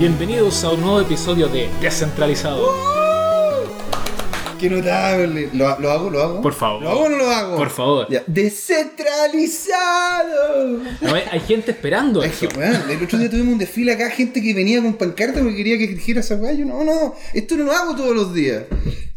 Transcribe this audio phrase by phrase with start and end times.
[0.00, 2.74] Bienvenidos a un nuevo episodio de Descentralizado.
[4.58, 5.50] ¡Qué notable!
[5.52, 6.08] ¿Lo, lo hago?
[6.08, 6.40] ¿Lo hago?
[6.40, 6.82] Por favor.
[6.82, 7.58] ¿Lo hago o no lo hago?
[7.58, 8.06] Por favor.
[8.08, 8.24] Ya.
[8.26, 10.78] ¡Descentralizado!
[11.02, 14.40] No, hay, hay gente esperando Es que, el otro día tuvimos un desfile acá, gente
[14.40, 16.54] que venía con pancarta porque quería que dijera esa weá.
[16.54, 18.62] Yo, no, no, esto no lo hago todos los días.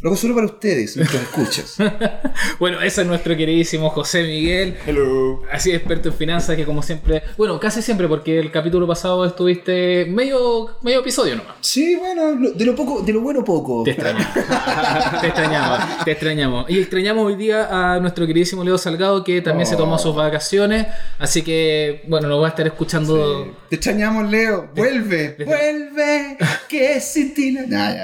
[0.04, 1.78] Lo hago solo para ustedes, nuestros escuchas.
[2.60, 4.78] Bueno, ese es nuestro queridísimo José Miguel.
[4.86, 5.42] Hello.
[5.50, 10.06] Así experto en finanzas que como siempre, bueno, casi siempre porque el capítulo pasado estuviste
[10.10, 11.56] medio, medio episodio nomás.
[11.62, 13.84] Sí, bueno, lo- de lo poco, de lo bueno poco.
[13.86, 14.28] Te extrañamos.
[15.22, 16.70] te extrañamos, te extrañamos.
[16.70, 20.86] Y extrañamos hoy día a nuestro queridísimo Leo Salgado que también se tomó sus vacaciones.
[21.18, 23.56] Así que, bueno, nos va a estar escuchando.
[23.70, 24.70] Te extrañamos, Leo.
[24.76, 28.04] Vuelve, vuelve, que sin ti no- Nah, ya,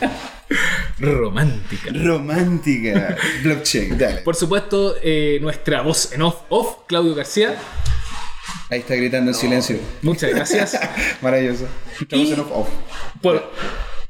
[0.00, 0.39] ya.
[0.98, 1.90] Romántica.
[1.92, 3.16] Romántica.
[3.42, 4.20] Blockchain, dale.
[4.22, 7.56] Por supuesto, eh, nuestra voz en off, off, Claudio García.
[8.68, 9.78] Ahí está gritando en silencio.
[10.02, 10.78] Muchas gracias
[11.22, 11.66] Maravilloso.
[12.00, 12.68] Estamos en off, off.
[13.20, 13.50] por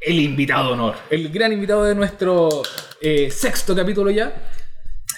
[0.00, 2.62] el invitado de honor, el gran invitado de nuestro
[3.00, 4.32] eh, sexto capítulo ya.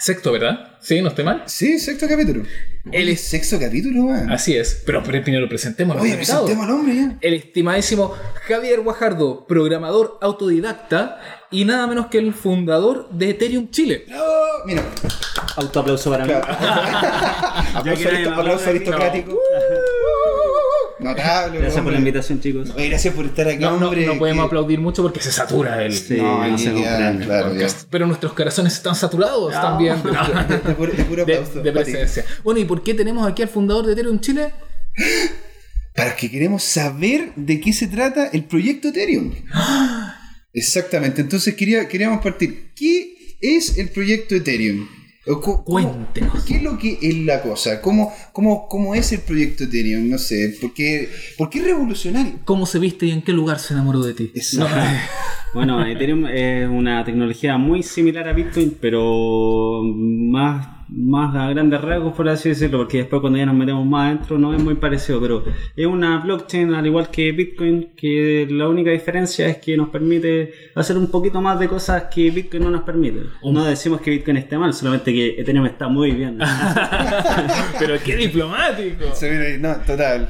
[0.00, 0.76] Sexto, ¿verdad?
[0.80, 1.44] Sí, no estoy mal.
[1.46, 2.44] Sí, sexto capítulo.
[2.90, 4.30] Es- sexto capítulo, man.
[4.32, 4.82] Así es.
[4.84, 7.16] Pero primero presentemos Oye, presentemos al hombre ya.
[7.20, 8.12] El estimadísimo
[8.48, 14.06] Javier Guajardo, programador autodidacta y nada menos que el fundador de Ethereum Chile.
[14.16, 14.82] Oh, mira,
[15.56, 16.32] Autoaplauso para mí.
[16.32, 18.70] aplauso, que nadie aristo- me aplauso aplaude.
[18.70, 19.38] aristocrático.
[21.02, 21.58] Notable.
[21.60, 22.74] Gracias por la invitación, chicos.
[22.74, 24.06] Gracias por estar aquí, No, no, hombre.
[24.06, 25.92] no podemos que- aplaudir mucho porque se satura el.
[25.92, 27.24] Sí, No, se comprende.
[27.26, 27.52] claro.
[27.90, 29.96] Pero nuestros corazones están saturados también
[30.48, 31.62] De, de puro, de puro aplauso.
[31.62, 32.24] de presencia.
[32.44, 34.52] Bueno, ¿y por qué tenemos aquí al fundador de Ethereum Chile?
[35.94, 39.32] Para que queremos saber de qué se trata el proyecto Ethereum.
[40.54, 41.20] Exactamente.
[41.20, 42.72] Entonces quería, queríamos partir.
[42.74, 44.86] ¿Qué es el proyecto Ethereum?
[45.24, 46.44] Cómo- Cuéntenos.
[46.44, 47.80] ¿Qué es lo que es la cosa?
[47.80, 50.08] ¿Cómo, cómo, cómo es el proyecto Ethereum?
[50.08, 50.56] No sé.
[50.60, 52.32] ¿Por qué, por qué es revolucionario?
[52.44, 54.32] ¿Cómo se viste y en qué lugar se enamoró de ti?
[55.54, 62.14] Bueno, Ethereum es una tecnología muy similar a Bitcoin, pero más, más a grandes rasgos,
[62.14, 65.20] por así decirlo, porque después cuando ya nos metemos más adentro no es muy parecido,
[65.20, 65.44] pero
[65.74, 70.52] es una blockchain al igual que Bitcoin, que la única diferencia es que nos permite
[70.74, 73.20] hacer un poquito más de cosas que Bitcoin no nos permite.
[73.42, 76.38] No decimos que Bitcoin esté mal, solamente que Ethereum está muy bien.
[77.78, 79.04] Pero qué diplomático.
[79.60, 80.28] No, total.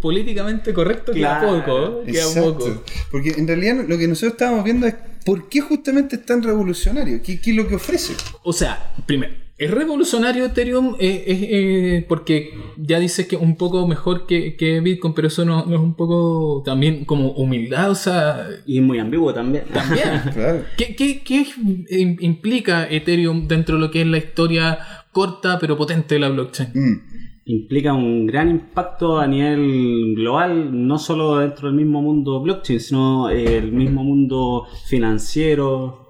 [0.00, 1.58] Políticamente correcto queda Claro.
[1.64, 2.02] poco.
[2.06, 2.12] ¿eh?
[2.12, 2.84] Queda poco.
[3.10, 4.94] Porque en realidad lo que nosotros estábamos viendo es
[5.24, 7.20] por qué justamente es tan revolucionario.
[7.22, 8.14] ¿Qué, qué es lo que ofrece?
[8.42, 13.86] O sea, primero, es revolucionario Ethereum eh, eh, eh, porque ya dices que un poco
[13.86, 17.94] mejor que, que Bitcoin, pero eso no, no es un poco también como humildad, o
[17.94, 19.64] sea, y muy ambiguo también.
[19.72, 20.20] también.
[20.34, 20.64] Claro.
[20.76, 21.46] ¿Qué, qué, qué
[21.90, 24.78] im- implica Ethereum dentro de lo que es la historia
[25.12, 26.70] corta pero potente de la blockchain?
[26.74, 27.00] Mm.
[27.44, 33.30] Implica un gran impacto a nivel global, no solo dentro del mismo mundo blockchain, sino
[33.30, 36.02] eh, el mismo mundo financiero,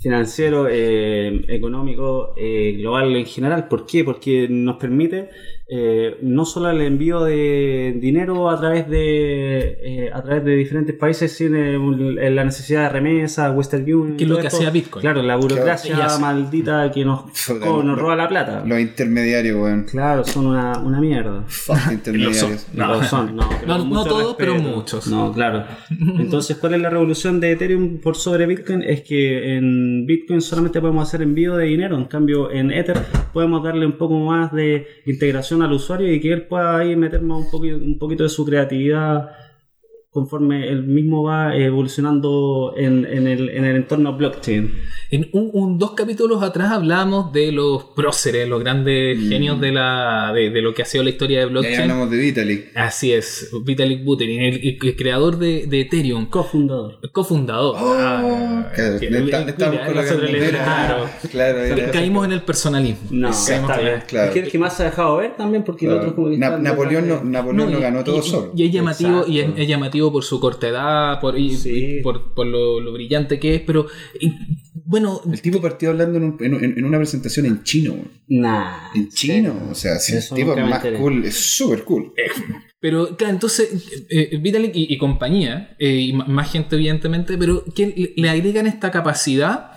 [0.00, 3.68] financiero, eh, económico, eh, global en general.
[3.68, 4.04] ¿Por qué?
[4.04, 5.30] Porque nos permite
[5.68, 10.94] eh, no solo el envío de dinero a través de eh, a través de diferentes
[10.96, 14.56] países sin un- la necesidad de remesa, Western Union, Que es lo que esto.
[14.58, 15.00] hacía Bitcoin.
[15.00, 16.18] Claro, la burocracia Claro.
[16.18, 18.62] maldita que nos, roba la plata.
[18.66, 19.84] Los intermediarios, weón.
[19.84, 21.44] Claro, son una, una mierda.
[21.92, 22.66] Intermediarios.
[22.74, 23.02] No.
[23.04, 25.06] Son, no, No, todos, pero muchos.
[25.06, 25.64] No, claro.
[26.18, 28.82] Entonces, ¿cuál es la revolución de Ethereum por sobre Bitcoin?
[28.82, 32.98] Es que en Bitcoin solamente podemos hacer envío de dinero, en cambio en Ether
[33.32, 37.22] podemos darle un poco más de integración al usuario y que él pueda ahí meter
[37.22, 39.30] más un poquito, un poquito de su creatividad
[40.12, 44.70] conforme él mismo va evolucionando en, en el, en el entorno blockchain.
[45.10, 50.32] En un, un- dos capítulos atrás hablábamos de los próceres, los grandes genios de, la,
[50.34, 51.76] de, de lo que ha sido la historia de blockchain.
[51.76, 52.76] ya hablamos de Vitalik.
[52.76, 56.98] Así es, Vitalik Buterin, el, el- el creador de, de Ethereum, Cofundador.
[57.12, 57.76] cofundador.
[57.78, 60.64] Oh, Ah, claro, que- le está- el- le estamos mira, le- bandera.
[60.64, 61.04] claro.
[61.30, 63.00] Claro, era- Caímos en el personalismo.
[63.10, 64.02] No, está en- bien.
[64.06, 64.28] claro.
[64.28, 66.02] Es que el que más se ha dejado ver también, porque el claro.
[66.08, 68.52] otro como que Na- está- Napoleón no, Napoleón No, no y- ganó todo y- solo.
[68.54, 71.98] Y es llamativo, y es, es llamativo por su corta edad, por, y- Sí.
[71.98, 73.86] y por, por lo, lo brillante que es, pero
[74.18, 74.32] y,
[74.84, 77.92] bueno, El tipo partió hablando en, un- en- en- una presentación en chino.
[77.92, 78.10] weón.
[78.28, 78.90] Nah.
[78.94, 79.68] En chino.
[79.70, 82.12] O sea, si el tipo es más cool, es súper cool.
[82.80, 83.68] Pero claro, entonces
[84.10, 88.90] eh, Vitalik y, y compañía, eh, y más gente evidentemente, pero que le, agregan esta
[88.90, 89.70] capacidad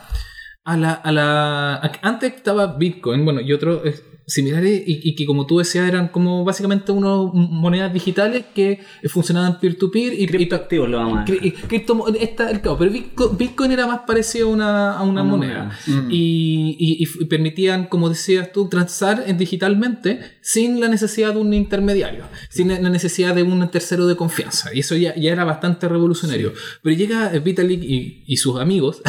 [0.64, 0.92] a la...
[0.94, 3.82] A la a- antes estaba Bitcoin, bueno, y otro...
[4.26, 9.60] similares y, y que como tú decías eran como básicamente unas monedas digitales que funcionaban
[9.60, 13.36] peer-to-peer y, y, Criptoactivos lo vamos a Cri- y criptomo- esta- el cabo, pero Bitco-
[13.36, 15.78] Bitcoin era más parecido a una, a una Una moneda.
[15.86, 16.08] moneda.
[16.10, 22.24] Y, y- permitían, como decías tú, transar en digitalmente sin la necesidad de un intermediario,
[22.50, 24.74] sin la necesidad de un tercero de confianza.
[24.74, 26.52] Y eso ya, ya era bastante revolucionario.
[26.82, 29.02] Pero llega Vitalik y, y sus amigos,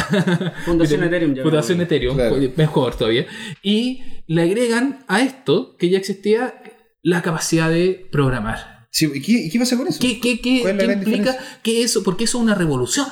[0.64, 1.34] Fundación Ethereum.
[1.42, 1.80] Fundación.
[1.80, 2.36] Ethereum, Claro.
[2.56, 3.26] mejor todavía,
[3.62, 6.54] y le agregan a esto que ya existía
[7.02, 8.86] la capacidad de programar.
[8.90, 9.98] Sí, ¿y, qué, y qué pasa con eso?
[10.00, 12.02] ¿Qué, qué, qué- ¿Cuál es la qué implica que eso?
[12.04, 13.06] Porque eso es una revolución.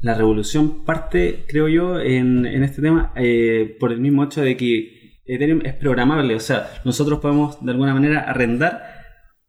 [0.00, 4.56] La revolución parte, creo yo, en, en este tema eh, por el mismo hecho de
[4.56, 6.34] que Ethereum es programable.
[6.34, 8.82] O sea, nosotros podemos de alguna manera arrendar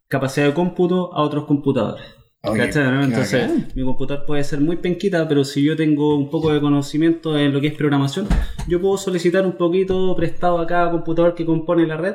[0.08, 2.06] capacidad de cómputo a otros computadores.
[2.44, 7.38] Entonces, mi computador puede ser muy penquita, pero si yo tengo un poco de conocimiento
[7.38, 8.26] en lo que es programación,
[8.66, 12.14] yo puedo solicitar un poquito prestado a cada computador que compone la red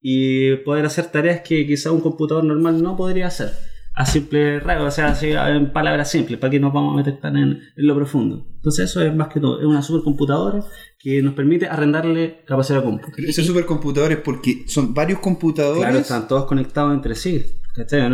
[0.00, 3.50] y poder hacer tareas que quizá un computador normal no podría hacer.
[3.94, 7.20] A simple rasgo, o sea, así, en palabras simples, para que nos vamos a meter
[7.20, 8.46] tan en, en lo profundo.
[8.54, 10.62] Entonces, eso es más que todo, es una supercomputadora
[11.00, 13.12] que nos permite arrendarle capacidad de cómputo.
[13.16, 15.82] Pero esos supercomputadores, porque son varios computadores.
[15.82, 17.44] Claro, están todos conectados entre sí.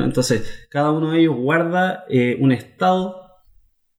[0.04, 3.23] Entonces, cada uno de ellos guarda eh, un estado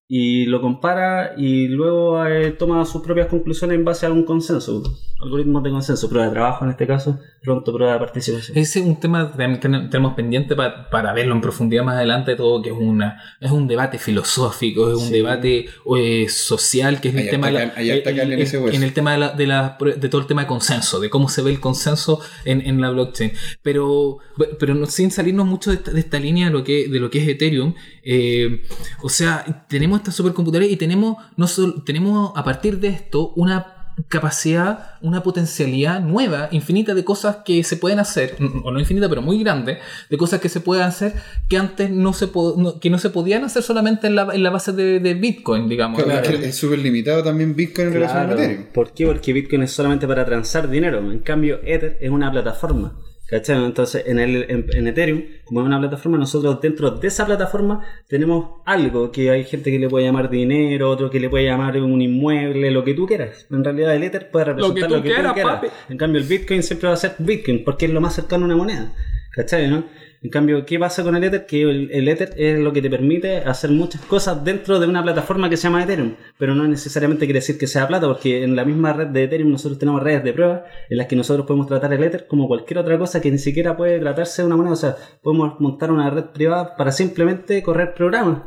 [0.07, 4.83] y lo compara y luego eh, toma sus propias conclusiones en base a un consenso.
[5.19, 8.55] Algoritmos de consenso, prueba de trabajo en este caso, pronto prueba de participación.
[8.57, 12.61] Ese es un tema que tenemos pendiente pa- para verlo en profundidad más adelante, todo
[12.61, 15.13] que es una es un debate filosófico, es un Sí.
[15.13, 15.65] debate
[15.97, 19.77] eh, social, que es el tema hay harta el- en tema de, la, de, la-
[19.97, 22.91] de todo el tema de consenso, de cómo se ve el consenso en, en la
[22.91, 23.31] blockchain.
[23.63, 24.17] Pero,
[24.59, 27.09] pero no- sin salirnos mucho de esta, de esta línea de lo que, de lo
[27.09, 27.73] que es Ethereum,
[28.03, 28.61] eh,
[29.01, 33.71] o sea, tenemos estas supercomputadoras y tenemos, no solo, tenemos a partir de esto una
[34.09, 39.21] capacidad, una potencialidad nueva, infinita de cosas que se pueden hacer, o no infinita, pero
[39.21, 41.13] muy grande, de cosas que se pueden hacer
[41.47, 44.43] que antes no se, po- no- que no se podían hacer solamente en la, en
[44.43, 46.03] la base de, de Bitcoin, digamos.
[46.03, 46.37] Claro, Claro.
[46.37, 48.41] es que súper limitado también Bitcoin en relación a Claro.
[48.41, 48.65] Ethereum.
[48.73, 49.05] ¿Por qué?
[49.07, 50.99] Porque Bitcoin es solamente para transar dinero.
[50.99, 52.97] En cambio, Ether es una plataforma.
[53.27, 53.63] ¿Cachai?
[53.63, 57.83] Entonces, en, el, en, en Ethereum, como es una plataforma, nosotros dentro de esa plataforma
[58.07, 61.77] tenemos algo que hay gente que le puede llamar dinero, otro que le puede llamar
[61.81, 63.47] un inmueble, lo que tú quieras.
[63.49, 65.67] En realidad, el Ether puede representar tú quieras, papi.
[65.89, 68.45] En cambio, el Bitcoin siempre va a ser Bitcoin porque es lo más cercano a
[68.45, 68.93] una moneda.
[69.35, 69.69] ¿Cachai?
[69.69, 69.83] ¿no?
[70.21, 71.45] En cambio, ¿qué pasa con el Ether?
[71.45, 75.03] Que el, el Ether es lo que te permite hacer muchas cosas dentro de una
[75.03, 78.55] plataforma que se llama Ethereum, pero no necesariamente quiere decir que sea plata, porque en
[78.55, 81.67] la misma red de Ethereum nosotros tenemos redes de prueba en las que nosotros podemos
[81.67, 84.73] tratar el Ether como cualquier otra cosa que ni siquiera puede tratarse de una moneda.
[84.73, 88.43] O sea, podemos montar una red privada para simplemente correr programas.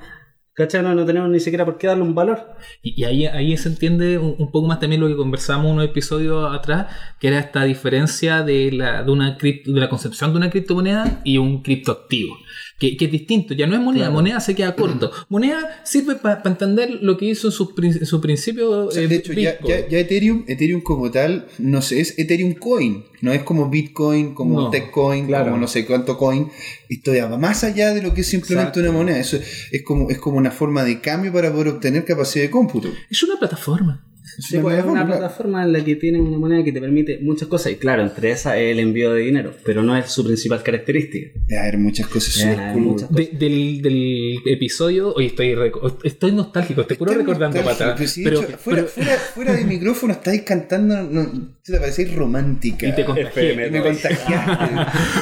[0.58, 0.82] ¿Cachai?
[0.82, 2.56] No, no tenemos ni siquiera por qué darle un valor.
[2.82, 6.88] Y, ahí, ahí se entiende un, poco más también lo que conversamos unos episodios atrás,
[7.20, 11.38] que era esta diferencia de la, de una de la concepción de una criptomoneda y
[11.38, 12.37] un criptoactivo.
[12.79, 14.15] Que, que es distinto, ya no es moneda, Claro.
[14.15, 15.11] moneda se queda corto.
[15.29, 18.71] Moneda sirve para entender lo que hizo en su, en su principio.
[18.87, 22.17] O sea, eh, de hecho, ya, ya, ya Ethereum, Ethereum como tal, no sé, es
[22.19, 23.03] Ethereum Coin.
[23.21, 25.47] No es como Bitcoin, como No, Techcoin, claro.
[25.47, 26.51] como no sé cuánto coin.
[26.89, 28.81] Esto ya va más allá de lo que es simplemente Exacto.
[28.91, 29.19] una moneda.
[29.19, 29.39] Eso
[29.73, 32.89] es como, es como una forma de cambio para poder obtener capacidad de cómputo.
[33.11, 34.05] Es una plataforma.
[34.38, 37.49] Sí, pues, es una plataforma, en la que tienes una moneda que te permite muchas
[37.49, 37.73] cosas.
[37.73, 41.31] Y claro, entre esas es el envío de dinero, pero no es su principal característica.
[41.46, 42.82] Debe haber muchas cosas Debe súper haber cool.
[42.93, 45.56] muchas De- del, del episodio, hoy estoy,
[46.05, 47.58] estoy nostálgico, estoy puro recordando
[48.06, 52.87] sí, pero, fuera, pero- fuera, fuera de micrófono estáis cantando, no, te parecéis romántica.
[52.88, 53.53] y te contagié.
[53.53, 53.70] FM.
[53.70, 54.74] me contagiaste.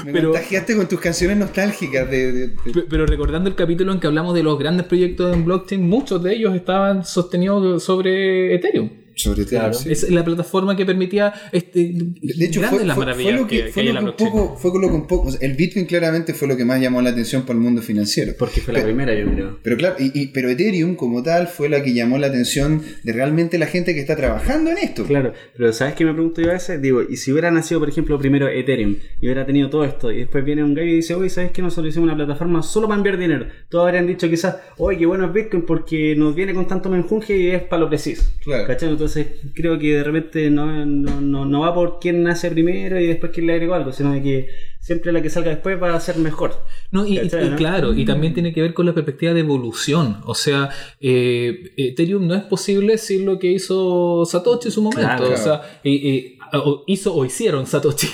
[0.04, 3.92] me Pero- contagiaste con tus canciones nostálgicas de, de- de- Pe- Pero recordando el capítulo
[3.92, 8.54] en que hablamos de los grandes proyectos en blockchain, muchos de ellos estaban sostenidos sobre
[8.54, 8.90] Ethereum.
[9.16, 9.58] Sobre todo.
[9.58, 9.74] Claro.
[9.74, 9.90] sí.
[9.90, 11.92] Es la plataforma que permitía este,
[12.22, 13.94] De hecho, grandes fue, las fue- maravillas fue lo que, que, fue hay lo en
[13.94, 14.30] la que un blockchain.
[14.32, 16.64] poco, fue con lo que un poco, o sea, el Bitcoin claramente fue lo que
[16.64, 18.34] más llamó la atención para el mundo financiero.
[18.38, 19.58] Porque fue la Pero- primera, yo creo.
[19.62, 23.12] Pero claro, y, y- pero Ethereum como tal fue la que llamó la atención de
[23.12, 25.04] realmente la gente que está trabajando en esto.
[25.04, 26.80] Claro, pero ¿sabes qué me pregunto yo a veces?
[26.82, 30.18] Digo, y si hubiera nacido, por ejemplo, primero Ethereum y hubiera tenido todo esto, y
[30.18, 31.62] después viene un gallo y dice, oye, ¿sabes qué?
[31.62, 33.46] Nosotros hicimos una plataforma solo para enviar dinero.
[33.68, 37.36] Todos habrían dicho quizás, oye, qué bueno es Bitcoin porque nos viene con tanto menjunje
[37.36, 38.22] y es para lo preciso.
[38.44, 38.66] Claro.
[38.66, 38.88] ¿Cachai?
[38.90, 39.05] Entonces
[39.54, 43.32] creo que de repente no, no, no, no va por quién nace primero y después
[43.32, 44.48] quién le agregó algo, sino de que
[44.86, 46.64] siempre la que salga después va a ser mejor.
[46.92, 47.18] No, y,
[47.56, 50.18] claro, y también tiene que ver con la perspectiva de evolución.
[50.26, 50.70] O sea,
[51.00, 55.16] eh, Ethereum no es posible sin lo que hizo Satoshi en su momento.
[55.16, 55.34] Claro.
[55.34, 58.08] O sea, eh, eh, o hizo o hicieron Satoshi.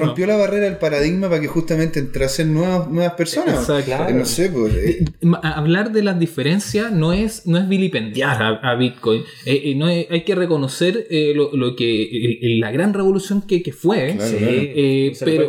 [0.00, 3.60] Rompió, la barrera del paradigma para que justamente entrasen nuevas, nuevas personas.
[3.60, 3.84] Exacto.
[3.84, 4.08] Claro.
[4.08, 4.74] Eh, No sé, pues.
[4.74, 9.22] eh, Ma- Hablar de las diferencias no es, no es vilipendiar a, a Bitcoin.
[9.44, 13.62] Eh, eh, no es- hay que reconocer eh, lo, lo que la gran revolución que,
[13.62, 14.14] que fue.
[14.16, 14.36] Claro, Sí.
[14.40, 15.46] Eh, pero-.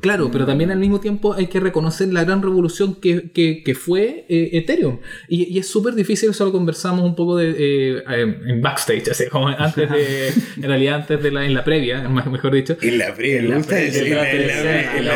[0.00, 4.24] Claro, también al mismo tiempo hay que reconocer la gran revolución que, que- que fue
[4.28, 4.98] eh, Ethereum.
[5.28, 8.02] Y, y es súper difícil, eso lo conversamos un poco de, eh,
[8.46, 12.22] en backstage, así como antes de, en realidad antes de la, en la previa, me-
[12.24, 12.76] mejor dicho.
[12.80, 15.14] En la previa, me gusta decir, en la-.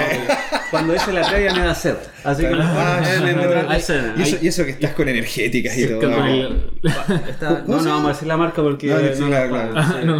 [0.70, 1.94] Cuando dice la previa me da sed.
[2.24, 3.00] Así que Ah,
[3.68, 4.14] la escena.
[4.40, 6.00] Y eso, que estás con energéticas y todo.
[6.08, 6.26] ¿no?
[6.26, 6.62] el-
[7.28, 10.18] Está- ¿Cómo no, vamos a decir la marca porque No.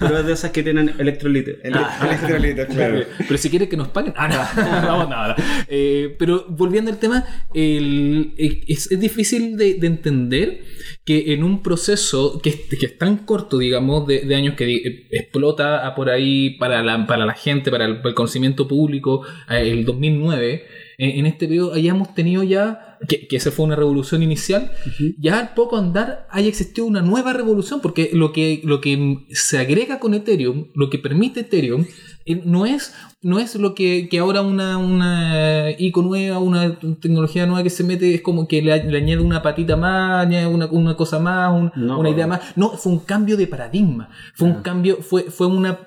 [0.00, 1.52] Pero es de esas que tienen electrolito.
[1.62, 3.00] El- electrolitos, claro.
[3.18, 4.12] Pero si quieres que nos paguen.
[4.16, 5.08] Ah, no.
[5.08, 5.34] No.
[5.68, 7.24] Eh, pero volviendo al tema,
[7.54, 10.60] el- es, es difícil de entender
[11.04, 15.86] que en un proceso que es, tan corto, digamos, de, de años que di- explota
[15.86, 20.64] a por ahí para la, para la gente, para el, conocimiento público, eh, el 2009,
[20.98, 24.70] en, en este periodo hayamos tenido ya, que, que esa fue una revolución inicial,
[25.18, 29.58] ya al poco andar haya existido una nueva revolución, porque lo que, lo que se
[29.58, 31.86] agrega con Ethereum, lo que permite Ethereum,
[32.26, 37.44] eh, no es, no es lo que, que ahora una, una ICO nueva, una tecnología
[37.46, 40.66] nueva que se mete, es como que le, le añade una patita más, añade una,
[40.66, 41.98] una cosa más, un- No.
[41.98, 42.40] una idea más.
[42.56, 44.08] No, fue un cambio de paradigma.
[44.34, 45.80] Fue un cambio, fue, fue una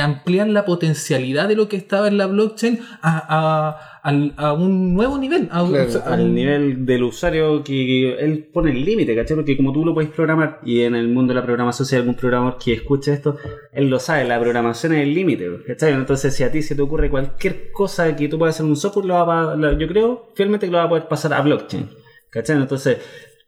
[0.00, 4.94] ampliar la potencialidad de lo que estaba en la blockchain a, a, al- a un
[4.94, 5.48] nuevo nivel.
[5.50, 9.14] a un- Claro, o sea, a al nivel del usuario que él pone el límite,
[9.14, 9.36] ¿cachai?
[9.36, 12.00] Porque como tú lo puedes programar, y en el mundo de la programación, si hay
[12.00, 13.36] algún programador que escuche esto,
[13.72, 15.92] él lo sabe, la programación es el límite, ¿cachai?
[15.92, 18.76] Entonces, si a ti se te ocurre cualquier cosa que tú puedas hacer en un
[18.76, 21.40] software, lo va a- lo- yo creo fielmente que lo va a poder pasar a
[21.40, 21.88] blockchain,
[22.30, 22.56] ¿cachai?
[22.56, 22.98] Entonces,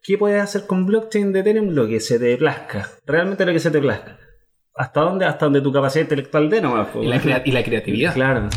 [0.03, 1.69] ¿qué puedes hacer con blockchain de Ethereum?
[1.69, 4.17] Lo que se te plazca, realmente lo que se te plazca.
[4.75, 5.25] ¿Hasta dónde?
[5.25, 6.87] Hasta donde tu capacidad intelectual de nomás.
[6.99, 8.13] y, la y la creatividad.
[8.15, 8.49] Claro.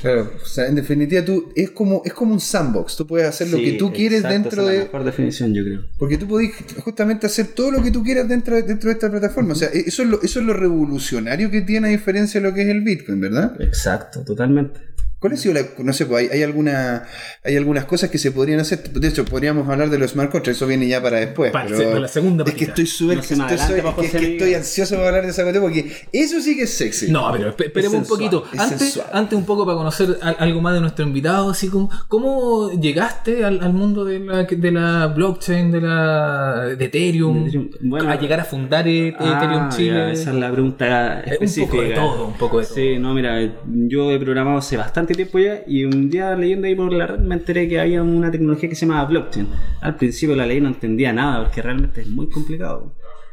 [0.00, 3.48] Claro, o sea, en definitiva tú es como es como un sandbox, tú puedes hacer
[3.48, 5.84] lo Sí, que tú quieres exacto, dentro esa es de mejor definición, yo creo.
[5.98, 6.50] porque tú podés
[6.84, 9.68] justamente hacer todo lo que tú quieras dentro de, dentro de esta plataforma, o sea,
[9.68, 12.68] eso es lo eso es lo revolucionario que tiene a diferencia de lo que es
[12.68, 13.60] el Bitcoin, ¿verdad?
[13.60, 14.80] Exacto, totalmente.
[15.22, 17.04] ¿Cuál ha sido la, no sé, pues hay, hay alguna
[17.44, 20.58] hay algunas cosas que se podrían hacer, de hecho podríamos hablar de los smart contracts,
[20.58, 23.80] eso viene ya para después, Para pero la segunda es que estoy súper No estoy,
[23.80, 27.10] bajo que- estoy ansioso para hablar de esa cuestión porque eso sí que es sexy.
[27.10, 28.44] No, pero espe- esperemos un sensual, poquito.
[28.52, 31.88] es Antes, antes un poco para conocer al- algo más de nuestro invitado, así como
[32.08, 37.48] cómo llegaste al, al mundo de la, de la blockchain, de la de Ethereum.
[37.80, 39.90] Bueno, a llegar a fundar e- Ah, Ethereum Chile.
[39.96, 41.70] ya, esa es la pregunta Eh, un específica.
[41.70, 42.74] poco de todo, un poco de todo.
[42.74, 46.74] Sí, no, mira, yo he programado hace bastante tiempo ya y un día leyendo ahí
[46.74, 49.48] por la red me enteré que había una tecnología que se llamaba blockchain.
[49.80, 52.92] Al principio la leí no entendía nada porque realmente es muy complicado.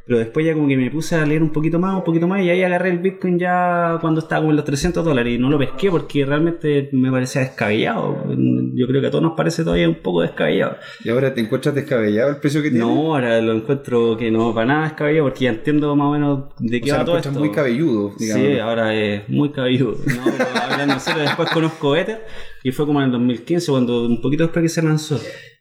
[0.09, 2.41] Pero después ya como que me puse a leer un poquito más, un poquito más
[2.41, 5.51] y ahí agarré el Bitcoin ya cuando estaba como en los 300 dólares y no
[5.51, 8.25] lo pesqué porque realmente me parecía descabellado.
[8.73, 10.77] Yo creo que a todos nos parece todavía un poco descabellado.
[11.03, 12.83] Y ahora te encuentras descabellado el precio que tiene.
[12.83, 16.39] No, ahora lo encuentro que no para nada descabellado porque ya entiendo más o menos
[16.57, 17.31] de o qué sea, va lo todo esto.
[17.33, 18.47] muy cabelludo, digamos.
[18.47, 19.91] Sí, ahora es muy cabelludo.
[20.07, 22.25] No, pero hablando en serio, después conozco Ether
[22.63, 25.19] y fue como en el 2015, cuando un poquito después que se lanzó.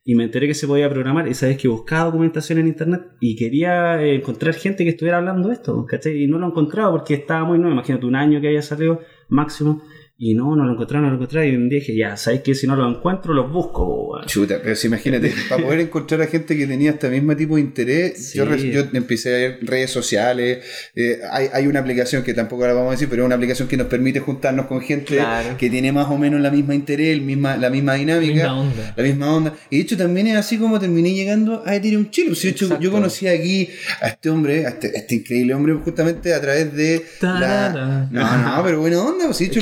[0.09, 3.37] Y me enteré que se podía programar y sabes que buscaba documentación en internet y
[3.37, 6.23] quería eh, encontrar gente que estuviera hablando de esto, ¿cachai?
[6.23, 9.83] Y no lo encontraba porque estaba muy nuevo, imagínate un año que había salido máximo.
[10.21, 11.47] Y no, no lo encontraba, no lo encontraba.
[11.47, 14.21] Y un día dije, ya, ¿sabes que Si no lo encuentro, los busco.
[14.27, 17.61] Chuta, pero si imagínate, para poder encontrar a gente que tenía este mismo tipo de
[17.61, 18.37] interés, Sí.
[18.39, 20.59] yo, yo empecé a ver redes sociales,
[20.97, 23.69] eh, hay, hay una aplicación que tampoco la vamos a decir, pero es una aplicación
[23.69, 25.57] que nos permite juntarnos con gente Claro.
[25.57, 28.95] que tiene más o menos la misma interés, el misma, la misma dinámica, Misma onda.
[28.97, 29.55] la misma onda.
[29.71, 32.29] Y de hecho también es así como terminé llegando a Ethereum Chile.
[32.31, 33.69] Pues, de hecho, yo conocí aquí
[34.01, 38.09] a este hombre, a este, a este increíble hombre, justamente a través de la...
[38.11, 39.61] No, no, pero buena onda, pues, de hecho,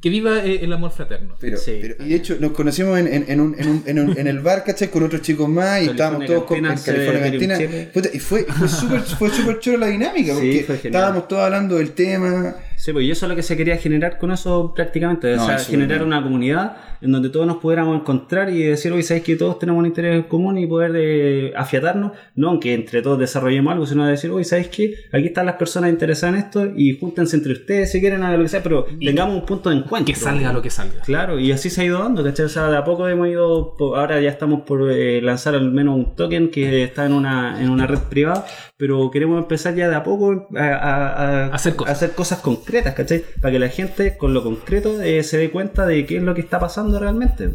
[0.00, 1.34] que viva eh, el amor fraterno.
[1.40, 1.78] Pero, Sí.
[1.80, 4.26] pero- y de hecho nos conocimos en, en, en un, en, un, en, un- en
[4.26, 4.88] el bar, ¿cachai?
[4.90, 7.88] Con otros chicos más y estábamos todos con, en California.
[7.92, 11.92] Puta, y fue, fue súper fue súper chulo la dinámica, porque estábamos todos hablando del
[11.92, 12.54] tema.
[12.82, 15.46] Sí, pues y eso es lo que se quería generar con eso prácticamente, No, o
[15.46, 19.36] sea, generar una comunidad en donde todos nos pudiéramos encontrar y decir, oye, sabéis que
[19.36, 23.72] todos tenemos un interés en común y poder eh, afiatarnos, no aunque entre todos desarrollemos
[23.72, 27.36] algo, sino decir, oye, sabéis que aquí están las personas interesadas en esto y júntense
[27.36, 30.14] entre ustedes si quieren a lo que sea, pero tengamos un punto de encuentro.
[30.14, 31.00] Que salga lo que salga.
[31.02, 32.46] Claro, y así se ha ido dando, ¿cachai?
[32.46, 35.96] O sea, de a poco hemos ido, ahora ya estamos por eh, lanzar al menos
[35.96, 38.46] un token que está en una, en una red privada,
[38.78, 41.90] pero queremos empezar ya de a poco a, a- a- Hacer cosas.
[41.90, 43.24] a hacer cosas concretas, ¿cachai?
[43.40, 46.34] Para que la gente con lo concreto eh, se dé cuenta de qué es lo
[46.34, 47.50] que está pasando realmente.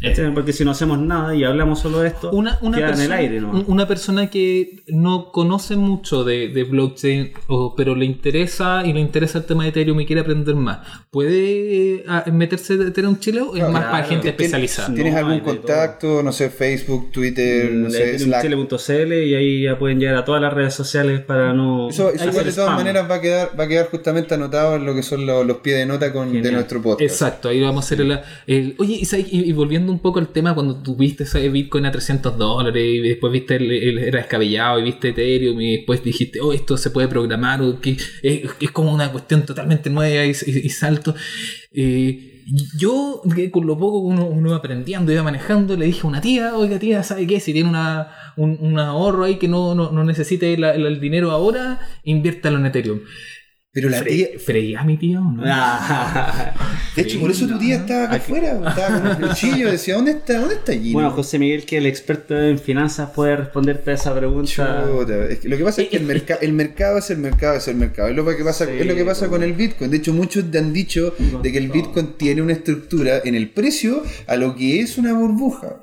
[0.00, 0.32] ¿Cachai?
[0.32, 3.12] Porque si no hacemos nada y hablamos solo de esto, Una, una queda persona, en
[3.12, 3.50] el aire, ¿no?
[3.50, 8.92] un- una persona que no conoce mucho de, de blockchain, o- pero le interesa y
[8.92, 10.78] le interesa el tema de Ethereum y quiere aprender más,
[11.10, 14.94] ¿puede eh, a- meterse de Ethereum Chile o es Claro, más para gente ¿Tien- especializada?
[14.94, 16.22] ¿Tienes No, algún contacto?
[16.22, 18.42] No sé, Facebook, Twitter, no sé, Slack.
[18.42, 21.90] Chile.cl y ahí ya pueden llegar a todas las redes sociales para no.
[21.90, 22.76] Eso, eso de todas spam.
[22.76, 25.58] maneras va a quedar, va a quedar justamente anotado en lo que son los, los
[25.58, 27.02] pies de nota con, de nuestro podcast.
[27.02, 28.18] Exacto, ahí vamos a hacer el...
[28.46, 31.86] el- oye, y, y- y volviendo un poco al tema, cuando tú viste ese Bitcoin
[31.86, 36.02] a 300 dólares y después viste el, el- era descabellado y viste Ethereum y después
[36.02, 40.34] dijiste, oh, esto se puede programar o que es, como una cuestión totalmente nueva y,
[40.70, 41.14] salto.
[41.72, 42.26] Eh,
[42.76, 46.56] yo, con lo poco que uno, uno aprendiendo, iba manejando, le dije a una tía,
[46.56, 47.38] oiga tía, ¿sabe qué?
[47.38, 51.78] Si tiene una, un, ahorro ahí que no, no, no necesite la- el dinero ahora,
[52.04, 53.00] inviértalo en Ethereum.
[53.72, 55.42] Pero la tía, Fre- ¿Freía a mi tía o no?
[55.46, 56.52] Ah.
[56.96, 60.10] de hecho, por eso tu tía estaba acá afuera, estaba con el cuchillo, decía, ¿dónde
[60.10, 60.92] está, dónde está Gino?
[60.94, 64.50] bueno, José Miguel, que el experto en finanzas puede responderte a esa pregunta.
[64.84, 67.56] Chuta, es que lo que pasa es que el, merca- el mercado es el mercado,
[67.58, 68.08] es el mercado.
[68.08, 69.90] Es lo que pasa, Sí, es lo que pasa como- con el Bitcoin.
[69.90, 73.50] De hecho, muchos te han dicho de que el Bitcoin tiene una estructura en el
[73.50, 75.76] precio a lo que es una burbuja.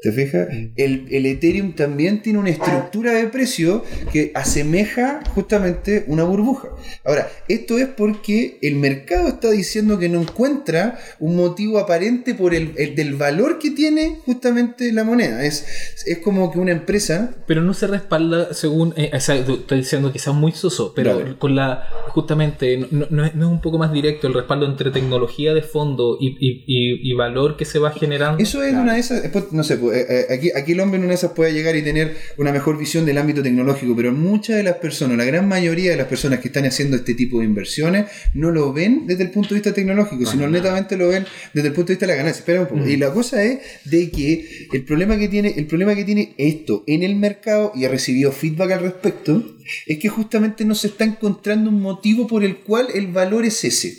[0.00, 0.46] ¿Te fijas?
[0.76, 6.68] El, el Ethereum también tiene una estructura de precio que asemeja justamente una burbuja.
[7.04, 12.54] Ahora, esto es porque el mercado está diciendo que no encuentra un motivo aparente por
[12.54, 15.44] el, el- del valor que tiene justamente la moneda.
[15.44, 15.66] Es,
[16.06, 18.94] es como que una empresa Pero no se respalda según.
[18.96, 21.82] eh, o sea, estás diciendo quizás muy soso, pero con la.
[22.10, 25.62] Justamente, no, no es, no es un poco más directo el respaldo entre tecnología de
[25.62, 28.42] fondo y, y- y- y valor que se va generando.
[28.42, 31.04] Eso es una de esas, no sé, pues, eh, eh, aquí, aquí el hombre en
[31.04, 34.56] una de esas puede llegar y tener una mejor visión del ámbito tecnológico, pero muchas
[34.56, 37.46] de las personas, la gran mayoría de las personas que están haciendo este tipo de
[37.46, 41.68] inversiones, no lo ven desde el punto de vista tecnológico, sino netamente lo ven desde
[41.68, 42.40] el punto de vista de la ganancia.
[42.40, 42.86] Espera un poco.
[42.86, 46.84] Y la cosa es de que el problema que tiene, el problema que tiene esto
[46.86, 51.04] en el mercado, y ha recibido feedback al respecto, es que justamente no se está
[51.04, 53.94] encontrando un motivo por el cual el valor es ese.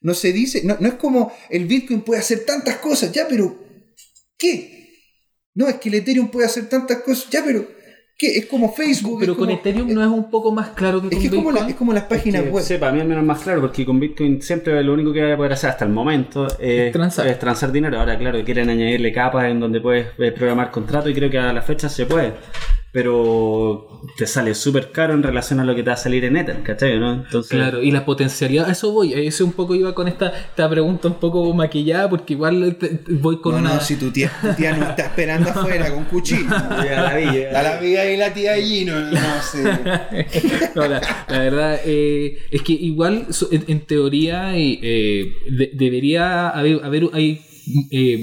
[0.00, 3.58] No se dice, no, no es como el Bitcoin puede hacer tantas cosas, ya, pero
[4.36, 4.83] ¿qué?
[5.54, 7.64] No, es que el Ethereum puede hacer tantas cosas, ya, pero
[8.18, 8.38] ¿qué?
[8.38, 9.18] Es como Facebook.
[9.20, 11.26] pero es con como- Ethereum no es un poco más claro que Es con que
[11.28, 12.64] es como, la- es como las páginas Que web.
[12.64, 15.30] sepa, a mí al menos más claro, porque con Bitcoin siempre lo único que voy
[15.32, 17.26] a poder hacer hasta el momento es, Transar.
[17.28, 17.98] es transar dinero.
[18.00, 21.52] Ahora, claro, quieren añadirle capas en donde puedes eh, programar contratos y creo que a
[21.52, 22.32] la fecha se puede.
[22.94, 26.36] Pero te sale súper caro en relación a lo que te va a salir en
[26.36, 26.96] Ether, ¿cachai?
[27.00, 27.12] ¿no?
[27.12, 30.28] Entonces, Claro, y la potencialidad, a eso voy, a eso un poco iba con esta,
[30.28, 33.74] esta pregunta un poco maquillada, porque igual te- te- voy con no, una...
[33.74, 36.48] no, si tu tía, tu tía no está esperando afuera con cuchillo.
[36.54, 37.58] a la villa.
[37.58, 39.64] A la amiga y la tía allí, no, no sé.
[40.76, 46.80] No, la, la verdad eh, es que igual en, en teoría eh, de- debería haber,
[46.84, 47.40] haber hay,
[47.90, 48.22] eh,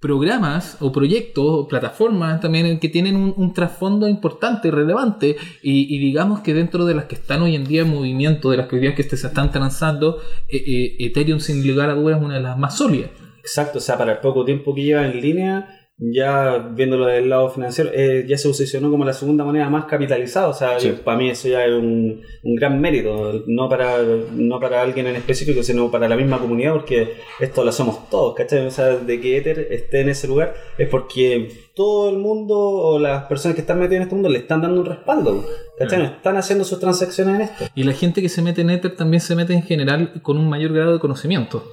[0.00, 6.54] programas o proyectos o plataformas también que tienen un, trasfondo importante, relevante y, digamos que
[6.54, 9.26] dentro de las que están hoy en día en movimiento, de las que que se
[9.26, 13.10] están transando, eh, eh, Ethereum sin lugar a dudas es una de las más sólidas.
[13.40, 17.48] Exacto, o sea, para el poco tiempo que lleva en línea, ya viéndolo del lado
[17.48, 20.48] financiero, eh, ya se posicionó como la segunda moneda más capitalizada.
[20.48, 20.92] O sea, Sí.
[21.02, 23.96] para mí eso ya es un, un gran mérito, no para,
[24.32, 28.34] no para alguien en específico, sino para la misma comunidad, porque esto lo hacemos todos,
[28.34, 28.66] ¿cachai?
[28.66, 32.98] O sea, de que Ether esté en ese lugar es porque todo el mundo o
[32.98, 35.44] las personas que están metidas en este mundo le están dando un respaldo,
[35.78, 36.04] ¿cachai?
[36.04, 37.64] Están haciendo sus transacciones en esto.
[37.74, 40.48] Y la gente que se mete en Ether también se mete en general con un
[40.48, 41.64] mayor grado de conocimiento.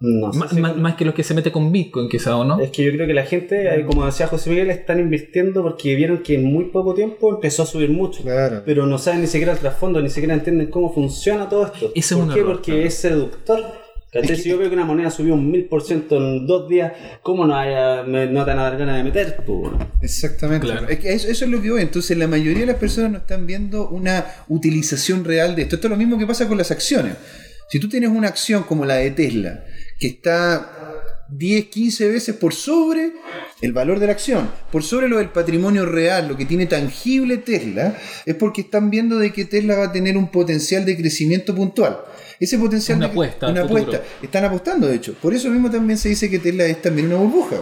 [0.00, 2.58] No sé si- más que los que se mete con Bitcoin, quizá, ¿o no?
[2.58, 5.94] Es que yo creo que la gente, eh, como decía José Miguel, están invirtiendo porque
[5.94, 8.22] vieron que en muy poco tiempo empezó a subir mucho.
[8.22, 8.62] Claro.
[8.64, 11.92] Pero no saben ni siquiera el trasfondo, ni siquiera entienden cómo funciona todo esto.
[11.94, 12.40] Ese es ¿Por qué?
[12.40, 12.86] error, Porque claro.
[12.86, 13.64] es seductor.
[14.12, 14.36] ¿Cachai?
[14.38, 17.46] Si yo veo que una moneda subió un mil por ciento en dos días, ¿cómo
[17.46, 19.36] no, haya, me- no te van a dar ganas de meter?
[19.46, 20.66] Pues, Exactamente.
[20.66, 20.88] Claro.
[20.88, 21.82] Es que eso, eso es lo que voy.
[21.82, 25.76] Entonces, la mayoría de las personas no están viendo una utilización real de esto.
[25.76, 27.14] Esto es lo mismo que pasa con las acciones.
[27.68, 29.64] Si tú tienes una acción como la de Tesla,
[30.00, 33.12] que está 10, 15 veces por sobre
[33.62, 37.38] el valor de la acción, por sobre lo del patrimonio real, lo que tiene tangible
[37.38, 41.54] Tesla, es porque están viendo de que Tesla va a tener un potencial de crecimiento
[41.54, 41.98] puntual.
[42.38, 44.00] Ese potencial Una de apuesta una apuesta.
[44.22, 45.12] Están apostando, de hecho.
[45.20, 47.56] Por eso mismo también se dice que Tesla es también una burbuja.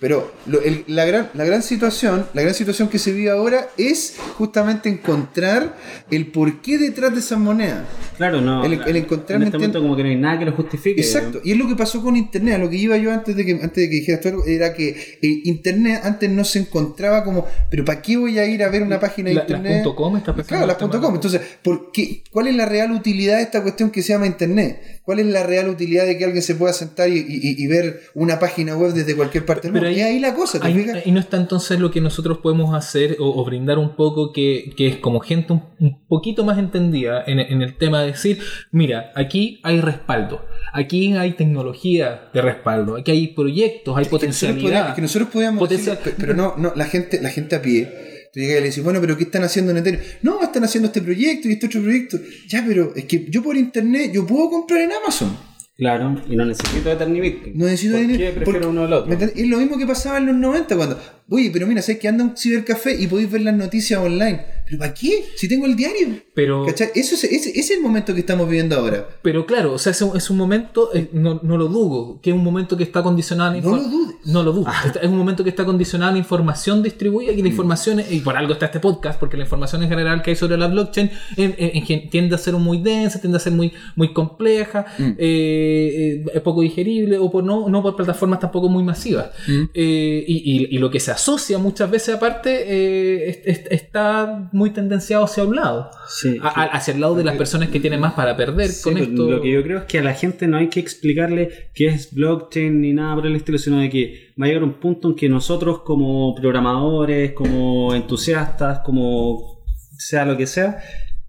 [0.00, 3.68] Pero lo- el- la, gran, la gran situación, la gran situación que se vive ahora
[3.78, 5.76] es justamente encontrar
[6.10, 7.84] el porqué detrás de esas monedas.
[8.16, 8.64] claro, no.
[8.64, 11.00] El- el encontrar, en ¿me este momento como que no hay nada que lo justifique.
[11.00, 11.40] Exacto.
[11.44, 12.58] Y es lo que pasó con internet.
[12.58, 15.11] Lo que iba yo antes de que antes de que dijeras tú algo, era que
[15.20, 18.82] eh, Internet antes no se encontraba como, pero ¿para qué voy a ir a ver
[18.82, 19.84] una página de La- Internet?
[19.84, 21.14] las .com, pensando Claro, las .com.
[21.14, 22.22] Entonces, ¿por qué?
[22.30, 25.00] ¿cuál es la real utilidad de esta cuestión que se llama Internet?
[25.04, 28.00] ¿Cuál es la real utilidad de que alguien se pueda sentar y, y- y ver
[28.14, 29.88] una página web desde cualquier parte del mundo?
[29.88, 31.02] ahí- es ahí la cosa, ¿te Ahí, fijas?
[31.04, 34.72] ahí no está entonces lo que nosotros podemos hacer o, o brindar un poco que,
[34.76, 38.38] que es como gente un, un poquito más entendida en, en el tema de decir,
[38.70, 44.94] mira, aquí hay respaldo, aquí hay tecnología de respaldo, aquí hay proyectos, hay potencialidad.
[45.02, 47.88] Que nosotros podíamos pe- pero no, no, la gente, la gente a pie.
[48.32, 50.02] Tú llegas y le dices, bueno, pero ¿qué están haciendo en Ethereum?
[50.22, 52.18] No, están haciendo este proyecto y este otro proyecto.
[52.48, 55.36] Ya, pero es que yo por internet, yo puedo comprar en Amazon.
[55.76, 57.58] Claro, y no necesito Bitcoin.
[57.58, 58.18] No necesito ¿Por dinero.
[58.18, 59.12] qué prefiero porque- uno al otro?
[59.14, 62.24] Es lo mismo que pasaba en los 90 cuando, oye, pero mira, sabes que anda
[62.24, 64.40] un cibercafé y podéis ver las noticias online.
[64.66, 65.24] ¿Pero para qué?
[65.36, 66.20] Si tengo el diario.
[66.34, 66.90] Pero, ¿Cachai?
[66.94, 69.06] Eso es, ese, ese es el momento que estamos viviendo ahora.
[69.20, 72.30] pero claro, o sea, es un, es un momento, eh, no, no lo dudo, que
[72.30, 74.16] es un momento que está condicionado a la No lo dudes.
[74.24, 74.66] No lo dudo.
[74.86, 78.10] Está- Es un momento que está condicionado a la información distribuida y la información, es-
[78.12, 80.68] y por algo está este podcast, porque la información en general que hay sobre la
[80.68, 84.12] blockchain en- en- en gen- tiende a ser muy densa, tiende a ser muy, muy
[84.12, 84.86] compleja,
[85.18, 89.30] eh, eh, poco digerible, o por no, no por plataformas tampoco muy masivas.
[89.74, 94.48] Eh, y, y- y lo que se asocia muchas veces aparte eh, es- es- está
[94.52, 95.90] muy tendenciado hacia un lado.
[96.08, 96.38] Sí.
[96.42, 98.92] A- a- hacia el lado de las personas que tienen más para perder Sí, con
[98.94, 99.30] pues, esto.
[99.30, 102.12] Lo que yo creo es que a la gente no hay que explicarle qué es
[102.14, 105.14] blockchain ni nada por el estilo, sino de que va a llegar un punto en
[105.16, 109.62] que nosotros como programadores, como entusiastas, como
[109.96, 110.78] sea lo que sea,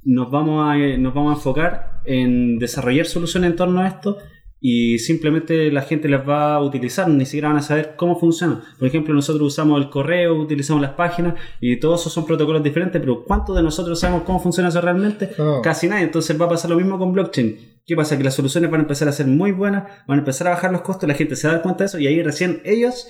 [0.03, 4.17] nos vamos a, nos vamos a enfocar en desarrollar soluciones en torno a esto
[4.65, 8.63] y simplemente la gente las va a utilizar, ni siquiera van a saber cómo funciona.
[8.79, 13.01] Por ejemplo, nosotros usamos el correo, utilizamos las páginas y todos esos son protocolos diferentes,
[13.01, 15.31] pero ¿cuántos de nosotros sabemos cómo funciona eso realmente?
[15.37, 15.61] No.
[15.61, 16.05] Casi nadie.
[16.05, 17.81] Entonces va a pasar lo mismo con blockchain.
[17.85, 18.17] ¿Qué pasa?
[18.17, 20.71] Que las soluciones van a empezar a ser muy buenas, van a empezar a bajar
[20.71, 23.05] los costos, la gente se va a dar cuenta de eso y ahí recién ellos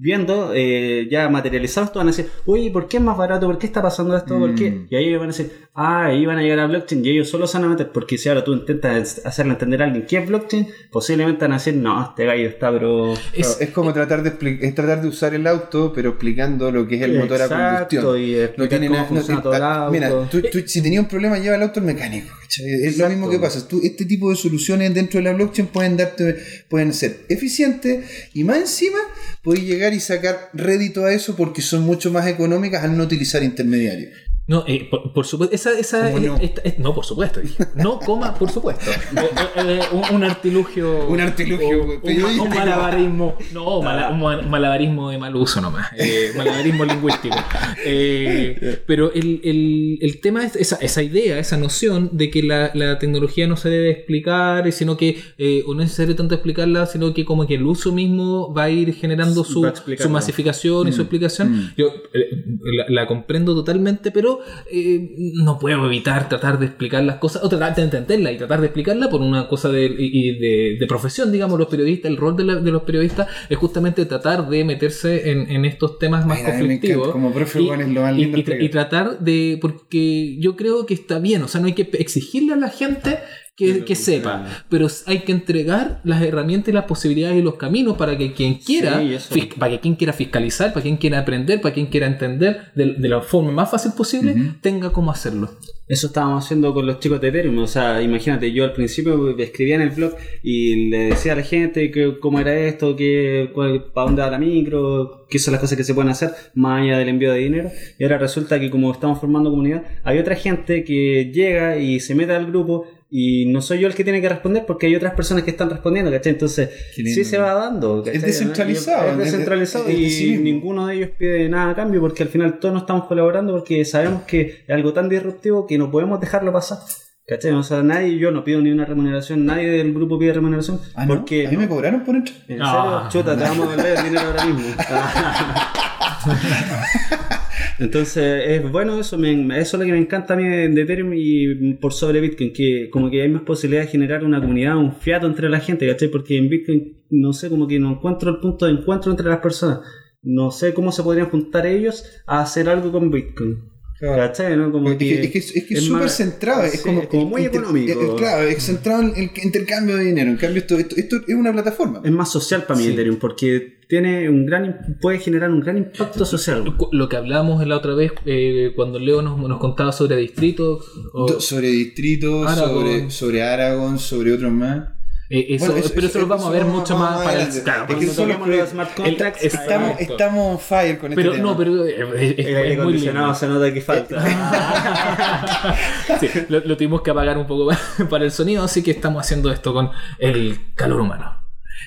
[0.00, 3.46] viendo eh, ya materializado esto van a decir, oye, ¿por qué es más barato?
[3.46, 4.38] ¿Por qué está pasando esto?
[4.38, 4.70] ¿Por qué?
[4.70, 4.86] Mm.
[4.90, 7.28] Y ahí ellos van a decir, ah, ahí van a llegar a blockchain y ellos
[7.28, 10.18] solo se van a meter, porque si ahora tú intentas hacerle entender a alguien qué
[10.18, 13.14] es blockchain, posiblemente van a decir, no, este gallo está, pero...
[13.32, 16.96] Es- es como tratar de, es tratar de usar el auto, pero explicando lo que
[16.96, 18.18] es el motor a Exacto, combustión.
[18.22, 19.92] y explicar cómo nada- funciona todo el auto.
[19.92, 22.28] Mira, tú- tú- si tenía un problema, lleva el auto al mecánico.
[22.60, 23.66] Es lo mismo que pasa.
[23.68, 26.36] Tú, este tipo de soluciones dentro de la blockchain pueden darte,
[26.68, 28.98] pueden ser eficientes y más encima
[29.42, 33.42] puedes llegar y sacar rédito a eso porque son mucho más económicas al no utilizar
[33.42, 34.27] intermediarios.
[34.48, 36.36] No, eh, por, por supuesto, esa, esa ¿Cómo no?
[36.40, 37.40] esta- esta- no, por supuesto.
[37.74, 38.90] No, coma, por supuesto.
[39.18, 39.20] Eh,
[39.56, 41.06] eh, eh, un, un artilugio.
[41.06, 43.36] Un artilugio, o- güey, un, malabarismo.
[43.52, 45.88] No, mala- un ma- malabarismo de mal uso nomás.
[45.98, 47.36] eh, malabarismo lingüístico.
[47.84, 52.70] Eh, pero el, el- el tema es esa, esa idea, esa noción de que la,
[52.74, 56.86] la tecnología no se debe explicar, sino que, eh, o no es necesario tanto explicarla,
[56.86, 60.92] sino que como que el uso mismo va a ir generando su, su masificación y
[60.92, 61.52] su Mm, explicación.
[61.52, 61.74] mm.
[61.76, 64.37] Yo eh, la, la comprendo totalmente, pero
[64.70, 68.60] eh, no puedo evitar tratar de explicar las cosas, o tratar de entenderla y tratar
[68.60, 72.36] de explicarla por una cosa de, y- de, de profesión, digamos, los periodistas, el rol
[72.36, 76.38] de, la- de los periodistas es justamente tratar de meterse en, en estos temas más
[76.38, 77.08] Ay, conflictivos.
[77.10, 81.18] como profe, Y- es lo más lindo y tratar de, porque yo creo que está
[81.18, 83.18] bien, o sea, no hay que exigirle a la gente
[83.58, 88.16] que, sepa, pero hay que entregar las herramientas y las posibilidades y los caminos para
[88.16, 88.92] que quien quiera,
[89.34, 92.94] Sí, para que quien quiera fiscalizar, para quien quiera aprender, para quien quiera entender de,
[92.94, 95.50] de la forma más fácil posible, tenga cómo hacerlo.
[95.88, 97.58] Eso estábamos haciendo con los chicos de Ethereum.
[97.60, 101.42] O sea, imagínate, yo al principio escribía en el blog y le decía a la
[101.42, 105.60] gente que, cómo era esto, que, cuál- para dónde va la micro, qué son las
[105.62, 107.70] cosas que se pueden hacer más allá del envío de dinero.
[107.98, 112.14] Y ahora resulta que como estamos formando comunidad, hay otra gente que llega y se
[112.14, 115.14] mete al grupo y no soy yo el que tiene que responder porque hay otras
[115.14, 116.32] personas que están respondiendo, ¿cachai?
[116.34, 118.02] Entonces, sí se va dando.
[118.02, 118.16] ¿cachai?
[118.16, 120.44] Es descentralizado, Es descentralizado es- es- es de sí y mismo.
[120.44, 123.84] ninguno de ellos pide nada a cambio porque al final todos nos estamos colaborando porque
[123.84, 126.78] sabemos que es algo tan disruptivo que no podemos dejarlo pasar.
[127.26, 127.52] ¿Cachai?
[127.52, 130.80] O sea, nadie, yo no pido ni una remuneración, nadie del grupo pide remuneración.
[130.94, 131.16] Ah, ¿no?
[131.16, 132.38] porque A mí me cobraron por entrar.
[132.48, 133.06] ¿En Ah.
[133.12, 134.62] Chuta, te vamos a devolver el dinero ahora mismo.
[137.78, 141.12] Entonces, es bueno eso, me- eso es lo que me encanta a mí de, Ethereum
[141.14, 144.92] y por sobre Bitcoin, que como que hay más posibilidad de generar una comunidad, un
[144.96, 146.08] fiato entre la gente, ¿cachai?
[146.08, 149.38] Porque en Bitcoin, no sé, como que no encuentro el punto de encuentro entre las
[149.38, 149.80] personas.
[150.22, 153.58] No sé cómo se podrían juntar ellos a hacer algo con Bitcoin.
[154.00, 154.56] ¿Cachai?
[154.56, 154.70] ¿no?
[154.70, 157.42] Como Es que que es que es que es súper centrado, es sí, como, muy
[157.44, 158.00] inter- económico.
[158.00, 160.30] es- claro, es centrado en el intercambio de dinero.
[160.30, 162.00] En cambio, esto, esto, esto es una plataforma.
[162.04, 162.92] es más social para mí Sí.
[162.92, 166.62] Ethereum, porque tiene un gran, puede generar un gran impacto social.
[166.92, 170.84] Lo que hablábamos la otra vez eh, cuando Leo nos, nos contaba sobre distritos.
[171.12, 172.84] o- sobre distritos, Aragón.
[172.86, 174.88] sobre, sobre Aragón, sobre otros más.
[175.30, 177.42] Eh, eso, Bueno, eso- pero eso, eso- lo vamos a ver mucho más más para
[177.42, 177.62] el.
[177.62, 181.54] claro, Es que son los smart contracts, Estamos, estamos on fire con pero este no,
[181.56, 181.58] tema.
[181.58, 183.38] pero eh, es, es- el aire es muy acondicionado lindo.
[183.38, 184.24] se nota que falta.
[186.20, 187.70] Sí, lo, lo tuvimos que apagar un poco
[188.10, 191.36] para el sonido, así que estamos haciendo esto con el calor humano.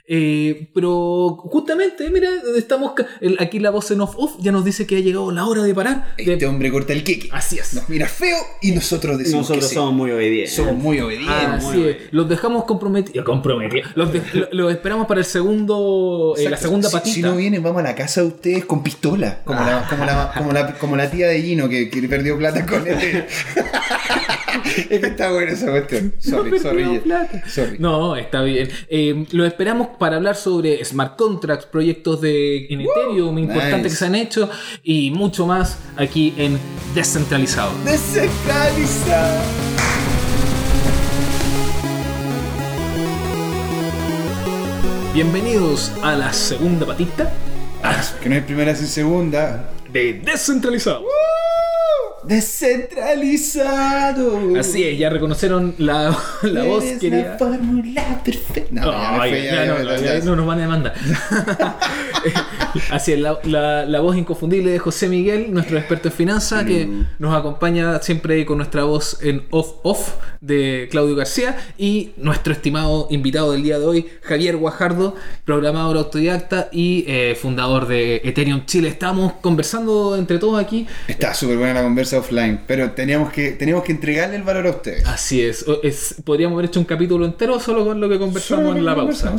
[0.07, 4.85] Eh, pero justamente, mira, estamos el- aquí la voz en off off ya nos dice
[4.85, 6.15] que ha llegado la hora de parar.
[6.17, 7.29] de- Este hombre corta el queque.
[7.31, 7.73] Así es.
[7.73, 9.75] Nos mira feo y nosotros decimos Nosotros que sí.
[9.75, 10.53] somos muy obedientes.
[10.55, 11.35] Somos muy obedientes.
[11.35, 11.97] Así muy es.
[12.11, 13.25] Los dejamos comprometidos.
[13.25, 13.91] Comprometidos.
[13.95, 16.35] Los, de- los esperamos para el segundo.
[16.37, 17.15] eh, la segunda Si- patita.
[17.15, 19.41] Si, no vienen, vamos a la casa de ustedes con pistola.
[19.43, 22.65] Como, la, como, la, como, la, como la tía de Gino que, que perdió plata
[22.65, 23.25] con este.
[24.89, 26.13] es que está buena esa cuestión.
[26.19, 27.43] Sorry, plata.
[27.47, 27.77] sorry.
[27.79, 28.69] No, está bien.
[28.89, 33.89] Eh, lo esperamos para hablar sobre smart contracts, proyectos de en Ethereum importantes nice.
[33.89, 34.49] que se han hecho
[34.83, 36.59] y mucho más aquí en
[36.93, 37.71] Descentralizado.
[37.85, 39.41] Descentralizado.
[45.13, 47.31] Bienvenidos a la segunda patita
[48.21, 49.69] Que no hay primera sin segunda.
[49.91, 51.03] de Descentralizado.
[52.23, 54.57] Descentralizado.
[54.59, 57.31] Así es, ya reconocieron la, la voz querida.
[57.31, 58.81] La fórmula perfecta.
[58.81, 60.93] No, ya fui, ya, ya, no, ya, no, ya no nos van a demandar.
[62.91, 66.87] Así es, la, la- la voz inconfundible de José Miguel, nuestro experto en finanzas, que
[67.19, 73.51] nos acompaña siempre con nuestra voz en off-off de Claudio García, y nuestro estimado invitado
[73.51, 78.87] del día de hoy, Javier Guajardo, programador autodidacta y eh, fundador de Ethereum Chile.
[78.89, 80.87] Estamos conversando entre todos aquí.
[81.07, 84.69] Está súper buena la conversa offline, pero teníamos que, teníamos que entregarle el valor a
[84.71, 85.05] ustedes.
[85.07, 88.85] Así es, es- podríamos haber hecho un capítulo entero solo con lo que conversamos en
[88.85, 89.33] la pausa.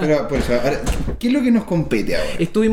[0.00, 0.80] Pero por eso, ahora,
[1.18, 2.30] ¿qué es lo que nos compete ahora?
[2.38, 2.71] Estuvimos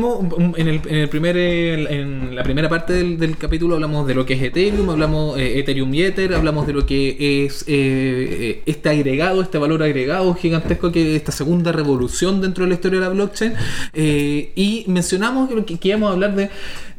[0.56, 4.26] en el, en el primer eh, en la primera parte del, capítulo hablamos de lo
[4.26, 8.62] que es Ethereum, hablamos eh, Ethereum y Ether, hablamos de lo que es eh, eh,
[8.66, 13.00] este agregado, este valor agregado gigantesco que es esta segunda revolución dentro de la historia
[13.00, 13.54] de la blockchain.
[13.94, 16.50] Y mencionamos que, que íbamos a hablar de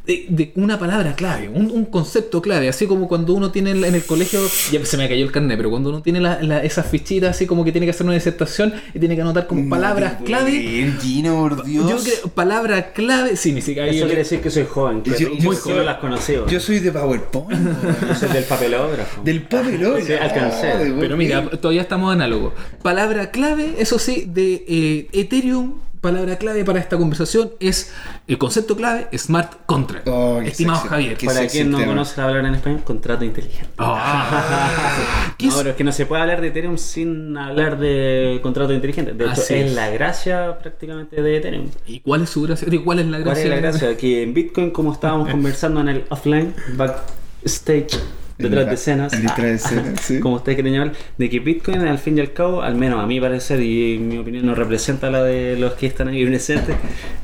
[0.05, 3.81] de, de una palabra clave, un, un concepto clave, así como cuando uno tiene en,
[3.81, 4.39] la- en el colegio,
[4.71, 7.45] ya se me cayó el carnet, pero cuando uno tiene la- la- esas fichitas así
[7.45, 10.51] como que tiene que hacer una disertación y tiene que anotar como palabras No clave,
[10.51, 11.87] creer, Gino, por Dios.
[11.89, 15.29] yo creo, palabra clave, sí, ni siquiera Eso quiere decir que soy joven, que Yo-
[15.29, 16.33] muy yo joven soy- las conocí.
[16.49, 17.61] Yo soy de PowerPoint.
[18.09, 19.21] Yo soy del papelógrafo.
[19.23, 20.01] del papelón.
[20.05, 20.93] Sí, alcancé.
[20.99, 22.53] Pero mira, todavía estamos análogos.
[22.81, 25.73] Palabra clave, eso sí, de eh, Ethereum.
[26.01, 27.93] Palabra clave para esta conversación es
[28.27, 30.07] el concepto clave Smart Contract.
[30.07, 30.89] Oh, Estimado sexy.
[30.89, 31.15] Javier.
[31.17, 31.91] Qué Para quien no tema.
[31.91, 33.69] conoce hablar en español, contrato inteligente.
[35.37, 38.39] ¿Qué No, es- pero es que no se puede hablar de Ethereum sin hablar de
[38.41, 39.13] contrato inteligente.
[39.13, 39.73] De hecho, es es.
[39.73, 41.69] la gracia prácticamente de Ethereum.
[41.85, 42.67] ¿Y cuál es su gracia?
[42.83, 43.43] ¿Cuál es la ¿Cuál gracia?
[43.43, 43.95] es la gracia?
[43.97, 47.99] Que en Bitcoin, como estábamos conversando en el offline, backstage,
[48.41, 50.19] detrás de escenas, Detrás de ah, escenas, sí.
[50.19, 53.07] como ustedes quieren llamar, de que Bitcoin, al fin y al cabo, al menos a
[53.07, 56.75] mi parecer, y mi opinión no representa la de los que están aquí presentes,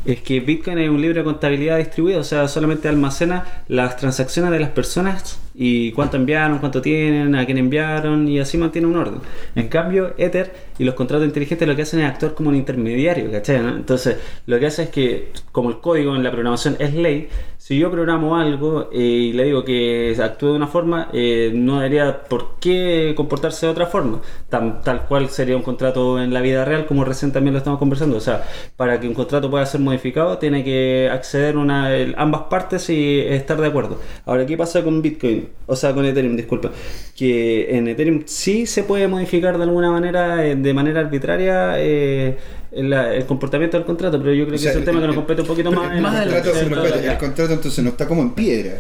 [0.06, 4.52] es que Bitcoin es un libro de contabilidad distribuido, o sea, solamente almacena las transacciones
[4.52, 8.96] de las personas y cuánto enviaron, cuánto tienen, a quién enviaron, y así mantiene un
[8.96, 9.20] orden.
[9.56, 13.32] En cambio, Ether y los contratos inteligentes lo que hacen es actuar como un intermediario,
[13.32, 13.60] ¿cachai?
[13.60, 13.70] no?
[13.70, 17.30] Entonces, lo que hace es que, como el código en la programación es ley,
[17.68, 21.78] si yo programo algo eh, y le digo que actúe de una forma, eh, no
[21.82, 24.22] debería por qué comportarse de otra forma.
[24.48, 27.78] Tan- tal cual sería un contrato en la vida real, como recién también lo estamos
[27.78, 28.16] conversando.
[28.16, 28.46] O sea,
[28.78, 33.60] para que un contrato pueda ser modificado, tiene que acceder una, ambas partes y estar
[33.60, 34.00] de acuerdo.
[34.26, 35.50] Ahora, ¿qué pasa con Bitcoin?
[35.66, 36.72] O sea, con Ethereum, disculpa.
[37.18, 42.38] Que en Ethereum sí se puede modificar de alguna manera, eh, de manera arbitraria, eh,
[42.72, 45.06] el, el comportamiento del contrato, pero yo creo O que sea, es un tema que
[45.06, 45.96] el- nos compete un poquito más.
[45.96, 46.30] el, más en-
[46.70, 48.76] contrato, el contrato entonces no está como en piedra.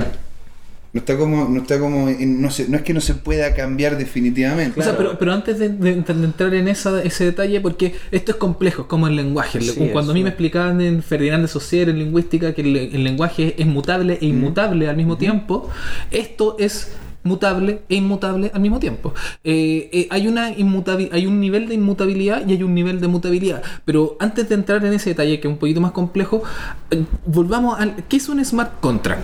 [0.94, 3.54] No está como, no está como, en- no, se- no es que no se pueda
[3.54, 4.80] cambiar definitivamente.
[4.80, 8.32] O sea, pero, pero antes de, de- de entrar en esa, ese detalle, porque esto
[8.32, 9.60] es complejo, es como el lenguaje.
[9.62, 13.04] Sí, Cuando a mí me explicaban en Ferdinand de Saussure en lingüística que el, el
[13.04, 15.70] lenguaje es mutable e inmutable al mismo tiempo,
[16.10, 16.92] esto es
[17.28, 19.14] mutable e inmutable al mismo tiempo.
[19.44, 23.62] Eh, eh, hay, una hay un nivel de inmutabilidad y hay un nivel de mutabilidad.
[23.86, 26.44] Pero antes de entrar en ese detalle, que es un poquito más complejo,
[26.92, 28.04] eh, volvamos al...
[28.08, 29.24] ¿Qué es un smart contract?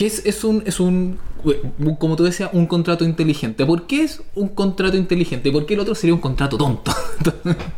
[0.00, 1.18] que es, es un, es un,
[1.98, 3.64] como tú decías, un contrato inteligente.
[3.66, 5.50] ¿Por qué es un contrato inteligente?
[5.50, 6.92] ¿Por qué el otro sería un contrato tonto?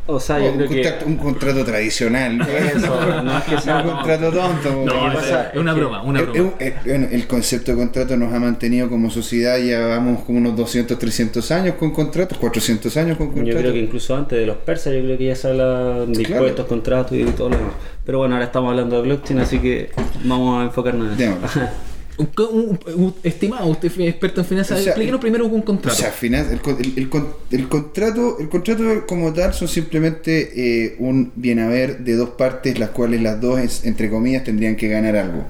[0.06, 0.82] O sea, yo un, creo que.
[0.82, 2.40] contrato, un contrato tradicional.
[2.76, 4.84] Eso, no es que sea- un contrato tonto.
[4.84, 6.38] No, es, pasa- es una es broma, una Es- broma.
[6.38, 10.22] es un- es- bueno, el concepto de contrato nos ha mantenido como sociedad, ya vamos
[10.24, 13.60] como unos 200, 300 años con contratos, 400 años con Yo contratos.
[13.62, 16.34] creo que incluso antes de los persas, yo creo que ya se habla de Claro.
[16.42, 17.72] impuestos, contratos y todo lo demás.
[18.04, 19.90] Pero bueno, ahora estamos hablando de blockchain, así que
[20.24, 21.38] vamos a enfocarnos en eso.
[22.18, 25.64] Un, un- un- estimado, usted es experto en finanzas, O sea, explíquenos primero un O
[25.64, 25.96] contrato.
[25.96, 27.08] sea, al final, el, el- el
[27.50, 32.78] el contrato, el contrato como tal son simplemente eh, un bien haber de dos partes,
[32.78, 35.44] las cuales las dos, es- entre comillas, tendrían que ganar algo.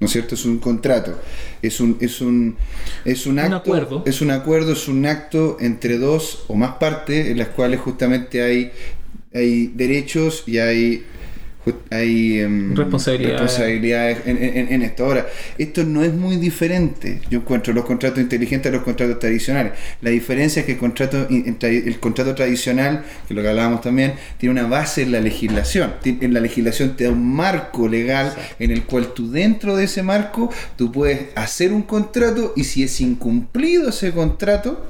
[0.00, 0.34] ¿No es cierto?
[0.36, 1.18] Es un contrato.
[1.60, 2.56] Es un, es un,
[3.04, 3.56] es un acto.
[3.56, 4.02] acuerdo.
[4.06, 8.42] Es un acuerdo, es un acto entre dos o más partes en las cuales justamente
[8.42, 8.70] hay,
[9.34, 11.04] hay derechos y hay
[11.90, 13.40] hay em, Responsabilidades.
[13.40, 15.04] responsabilidades en, en- en esto.
[15.04, 15.26] Ahora,
[15.58, 17.20] esto no es muy diferente.
[17.30, 19.72] Yo encuentro los contratos inteligentes a los contratos tradicionales.
[20.00, 24.52] La diferencia es que el contrato, el contrato tradicional, que lo que hablábamos también, tiene
[24.60, 25.94] una base en la legislación.
[26.04, 30.02] En la legislación te da un marco legal en el cual tú dentro de ese
[30.02, 34.86] marco tú puedes hacer un contrato y si es incumplido ese contrato,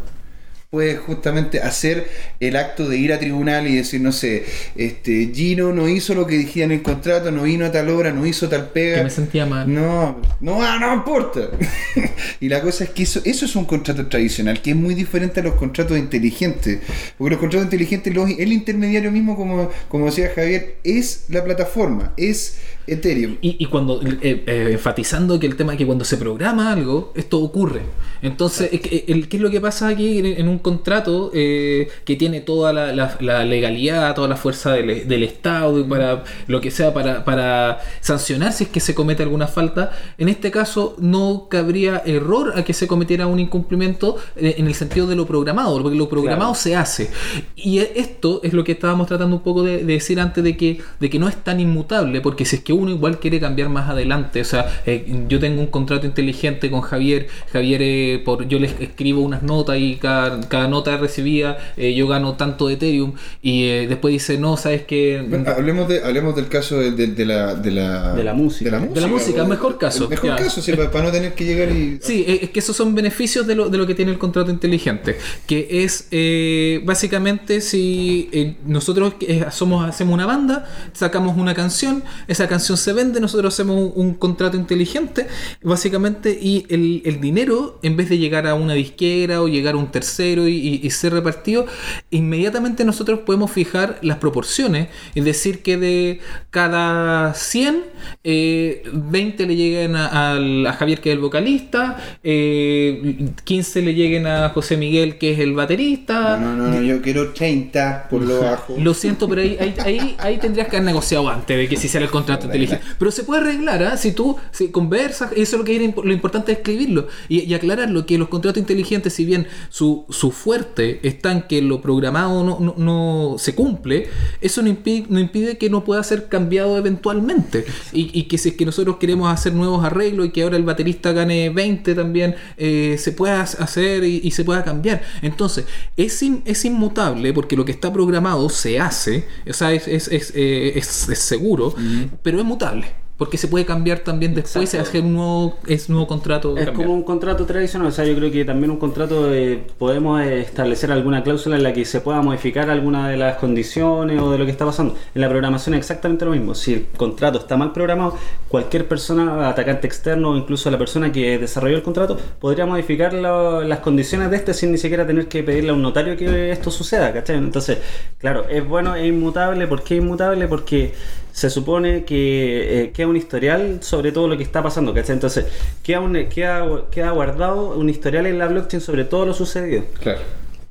[0.70, 2.06] puedes justamente hacer
[2.40, 4.44] el acto de ir a tribunal y decir, no sé,
[4.76, 8.12] este Gino no hizo lo que dijía en el contrato, no vino a tal hora,
[8.12, 8.98] no hizo tal pega.
[8.98, 9.72] que me sentía mal.
[9.72, 11.48] No, no, ah, no importa.
[12.40, 15.40] y la cosa es que eso, eso es un contrato tradicional, que es muy diferente
[15.40, 16.80] a los contratos inteligentes.
[17.16, 22.12] Porque los contratos inteligentes, los- el intermediario mismo, como, como decía Javier, es la plataforma,
[22.18, 23.36] es Ethereum.
[23.40, 27.12] Y, y cuando eh, eh, enfatizando que el tema es que cuando se programa algo,
[27.16, 27.80] esto ocurre.
[28.22, 32.72] Entonces, es ¿qué es lo que pasa aquí en, un contrato eh, que tiene toda
[32.72, 37.24] la, la- la legalidad, toda la fuerza del, del Estado para lo que sea para,
[37.24, 39.92] para sancionar si es que se comete alguna falta?
[40.18, 45.06] En este caso, no cabría error a que se cometiera un incumplimiento en el sentido
[45.06, 46.54] de lo programado, porque lo programado Claro.
[46.62, 47.10] se hace.
[47.56, 50.80] Y esto es lo que estábamos tratando un poco de, de decir antes de que,
[51.00, 53.88] de que no es tan inmutable, porque si es que uno igual quiere cambiar más
[53.88, 57.82] adelante, o sea, eh, yo tengo un contrato inteligente con Javier, Javier,
[58.14, 62.34] eh, por, yo le escribo unas notas y cada, cada nota recibida, eh, yo gano
[62.34, 65.24] tanto de Ethereum, y eh, después dice, no, sabes que...
[65.28, 68.70] Bueno, hablemos, de, hablemos del caso de, de- de la, de, la, De la música.
[68.70, 70.36] De la De la música, o- mejor caso, el Mejor ya.
[70.36, 71.98] caso, sí, para, para no tener que llegar y.
[72.02, 75.16] Sí, es que esos son beneficios de lo, de lo que tiene el contrato inteligente,
[75.46, 79.14] que es eh, básicamente si eh, nosotros
[79.50, 84.14] somos, hacemos una banda, sacamos una canción, esa canción se vende, nosotros hacemos un, un
[84.14, 85.26] contrato inteligente,
[85.62, 89.78] básicamente, y el, el dinero, en vez de llegar a una disquera o llegar a
[89.78, 91.66] un tercero y, y- y ser repartido,
[92.10, 97.84] inmediatamente nosotros podemos fijar las proporciones, es decir, que de cada 100,
[98.24, 104.48] eh, 20 le lleguen a, Javier, que es el vocalista, eh, 15 le lleguen a
[104.50, 106.36] José Miguel, que es el baterista.
[106.38, 108.76] No, no, no, yo quiero 30 por lo bajo.
[108.78, 111.86] Lo siento, pero ahí, ahí, ahí, ahí tendrías que haber negociado antes de que se
[111.86, 112.84] hiciera el contrato inteligente.
[112.98, 113.96] Pero se puede arreglar, ¿ah?
[113.96, 117.54] Si tú si conversas, eso es lo que era lo importante es escribirlo y, y
[117.88, 122.44] aclararlo, que los contratos inteligentes, si bien su, su fuerte está en que lo programado
[122.44, 124.08] no, no, no se cumple,
[124.40, 127.64] eso no impide, no impide que no pueda ser cambiado eventualmente.
[127.92, 130.64] Y, y que si es que nosotros queremos hacer nuevos arreglos y que ahora el
[130.64, 135.02] baterista gane 20 también, eh, se pueda hacer y, y se pueda cambiar.
[135.22, 135.64] Entonces,
[135.96, 140.08] es, in- es inmutable porque lo que está programado se hace, o sea, es, es,
[140.08, 141.74] es, eh, es- es seguro,
[142.22, 142.86] pero es mutable.
[143.18, 144.90] Porque se puede cambiar también después, Exacto.
[144.90, 146.56] hacer un nuevo, es nuevo contrato.
[146.56, 146.86] Es cambiar.
[146.86, 150.92] como un contrato tradicional, o sea, yo creo que también un contrato eh, podemos establecer
[150.92, 154.44] alguna cláusula en la que se pueda modificar alguna de las condiciones o de lo
[154.44, 154.94] que está pasando.
[155.16, 156.54] En la programación es exactamente lo mismo.
[156.54, 158.14] Si el contrato está mal programado,
[158.46, 163.62] cualquier persona, atacante externo o incluso la persona que desarrolló el contrato, podría modificar lo-
[163.64, 166.70] las condiciones de este sin ni siquiera tener que pedirle a un notario que esto
[166.70, 167.36] suceda, ¿cachai?
[167.36, 167.78] Entonces,
[168.18, 169.66] claro, es bueno, es inmutable.
[169.66, 170.46] ¿Por qué inmutable?
[170.46, 170.94] Porque
[171.38, 175.14] se supone que eh, queda un historial sobre todo lo que está pasando, ¿cachai?
[175.14, 175.46] Entonces,
[175.84, 179.84] queda, un, queda, queda guardado un historial en la blockchain sobre todo lo sucedido.
[180.00, 180.20] Claro.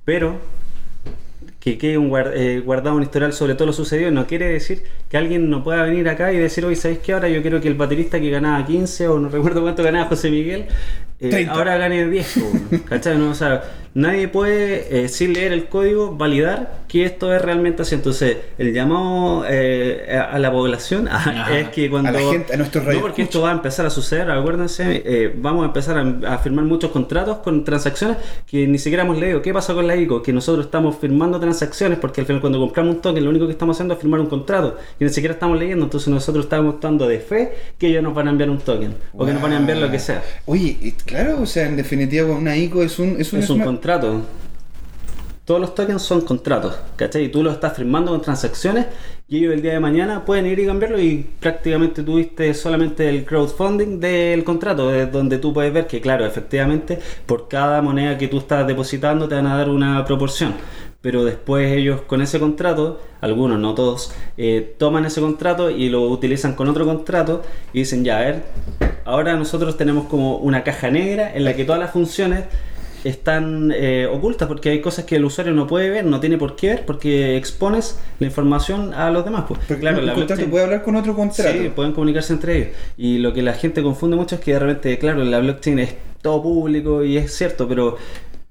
[0.03, 0.35] Pero
[1.59, 4.83] que quede un guar- eh, guardado un historial sobre todo lo sucedido no quiere decir
[5.09, 7.13] que alguien no pueda venir acá y decir, oye, ¿sabéis qué?
[7.13, 10.29] Ahora yo quiero que el baterista que ganaba 15 o no recuerdo cuánto ganaba José
[10.29, 10.65] Miguel,
[11.19, 11.51] eh, 30.
[11.53, 12.39] ahora gane 10.
[12.39, 13.17] po, ¿Cachai?
[13.17, 13.63] No, o sea,
[13.97, 17.95] nadie puede, eh, sin leer el código, validar que esto es realmente así.
[17.95, 21.09] Entonces, el llamado eh, a la población
[21.51, 22.09] es que cuando...
[22.09, 25.33] A la gente, a nuestros No, porque esto va a empezar a suceder, acuérdense, eh,
[25.35, 29.41] vamos a empezar a, a firmar muchos contratos con transacciones que ni siquiera hemos leído.
[29.41, 30.21] ¿Qué pasa con la ICO?
[30.21, 33.53] Que nosotros estamos firmando transacciones porque al final cuando compramos un token lo único que
[33.53, 37.07] estamos haciendo es firmar un contrato y ni siquiera estamos leyendo, entonces nosotros estamos dando
[37.07, 39.57] de fe que ellos nos van a enviar un token o que nos van a
[39.57, 40.23] enviar lo que sea.
[40.45, 43.19] Oye, claro, o sea, en definitiva, una ICO es un.
[43.19, 43.65] Es un, Es un smart-
[45.45, 47.23] todos los tokens son contratos, ¿cachai?
[47.23, 48.87] Y tú los estás firmando con transacciones
[49.29, 53.23] y ellos el día de mañana pueden ir y cambiarlo y prácticamente tuviste solamente el
[53.23, 58.27] crowdfunding del contrato, de donde tú puedes ver que, claro, efectivamente, por cada moneda que
[58.27, 60.53] tú estás depositando te van a dar una proporción.
[60.99, 66.09] Pero después ellos con ese contrato, algunos, no todos, eh, toman ese contrato y lo
[66.09, 68.43] utilizan con otro contrato y dicen, ya, a ver,
[69.05, 72.43] ahora nosotros tenemos como una caja negra en la que todas las funciones
[73.03, 76.55] están eh, ocultas porque hay cosas que el usuario no puede ver, no tiene por
[76.55, 79.45] qué ver, porque expones la información a los demás.
[79.47, 79.59] Pues.
[79.67, 81.51] Porque claro, un la contrato blockchain- puede hablar con otro contrato.
[81.57, 82.69] Sí, pueden comunicarse entre ellos.
[82.97, 85.95] Y lo que la gente confunde mucho es que de repente, claro, la blockchain es
[86.21, 87.97] todo público y es cierto, pero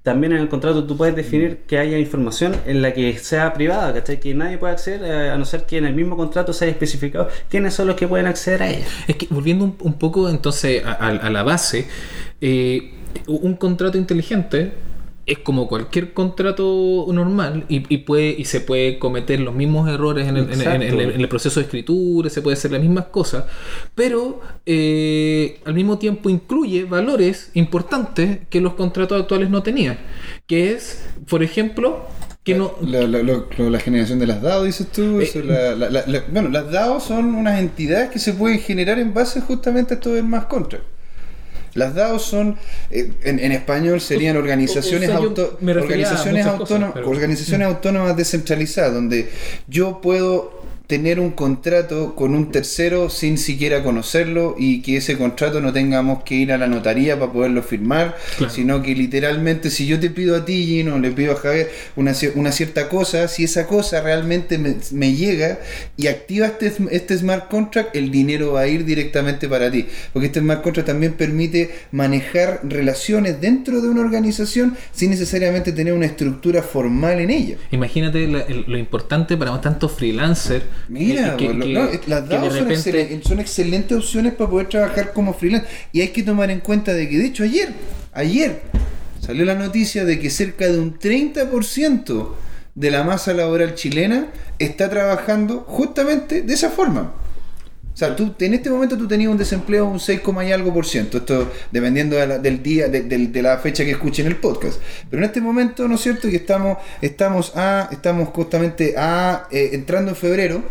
[0.03, 3.93] también en el contrato tú puedes definir que haya información en la que sea privada,
[3.93, 4.21] ¿cachai?
[4.21, 6.71] Que nadie puede acceder, eh, a no ser que en el mismo contrato se haya
[6.71, 8.85] especificado quiénes son los que pueden acceder a ella.
[9.09, 11.87] Es que volviendo un, un poco entonces a, a- a la base,
[12.39, 12.93] eh,
[13.27, 14.73] un contrato inteligente
[15.25, 20.25] es como cualquier contrato normal y, y puede y se puede cometer los mismos errores
[20.25, 21.11] en el, en- en- en el- Exacto.
[21.15, 23.43] en el proceso de escritura, se puede hacer las mismas cosas,
[23.93, 29.97] pero eh, al mismo tiempo incluye valores importantes que los contratos actuales no tenían,
[30.45, 32.05] que es, por ejemplo,
[32.45, 32.75] que no...
[32.81, 35.19] La, la- generación de las DAO, dices tú.
[35.19, 39.97] Eh, bueno, las DAO son unas entidades que se pueden generar en base justamente a
[39.97, 40.79] esto del más contra.
[41.77, 42.57] Las DAO son,
[42.91, 47.67] eh, en, en español serían o- organizaciones, o sea, auto- organizaciones, cosas, autónomas, pero- organizaciones
[47.67, 49.29] autónomas descentralizadas, donde
[49.67, 50.57] yo puedo
[50.87, 56.23] tener un contrato con un tercero sin siquiera conocerlo y que ese contrato no tengamos
[56.23, 58.53] que ir a la notaría para poderlo firmar, Claro.
[58.53, 62.13] sino que literalmente si yo te pido a ti, Gino, le pido a Javier una,
[62.35, 65.59] una cierta cosa, si esa cosa realmente me, me llega
[65.97, 69.85] y activa este, este smart contract, el dinero va a ir directamente para ti.
[70.13, 75.91] Porque este smart contract también permite manejar relaciones dentro de una organización sin necesariamente tener
[75.93, 77.57] una estructura formal en ella.
[77.71, 80.63] Imagínate el- lo importante para tantos freelancers.
[80.89, 85.13] Mira, que- bueno, que- no, las DAO son, excelen- son excelentes opciones para poder trabajar
[85.13, 85.67] como freelance.
[85.91, 87.69] Y hay que tomar en cuenta de que, de hecho, ayer,
[88.13, 88.61] ayer
[89.19, 92.35] salió la noticia de que cerca de un 30%
[92.75, 94.27] de la masa laboral chilena
[94.59, 97.13] está trabajando justamente de esa forma.
[97.97, 100.71] O sea, tú, en este momento tú tenías un desempleo de un 6, y algo
[100.71, 104.35] por ciento, esto dependiendo de la- del día, de, de la fecha que escuchen el
[104.35, 104.79] podcast.
[105.09, 106.29] Pero en este momento, ¿no es cierto?
[106.29, 110.63] Que estamos, estamos a, estamos justamente a, eh, entrando en febrero,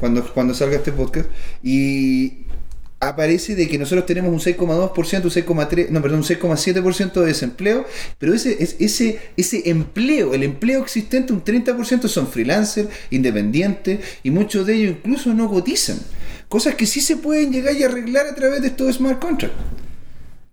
[0.00, 1.28] cuando, cuando salga este podcast,
[1.62, 2.38] y
[3.00, 7.84] aparece de que nosotros tenemos un 6,2%, un 6,3%, no, perdón, un 6,7% de desempleo,
[8.18, 14.30] pero ese, es, ese, ese empleo, el empleo existente, un 30% son freelancers, independientes, y
[14.30, 15.98] muchos de ellos incluso no cotizan.
[16.48, 19.56] Cosas que sí se pueden llegar y arreglar a través de estos smart contracts.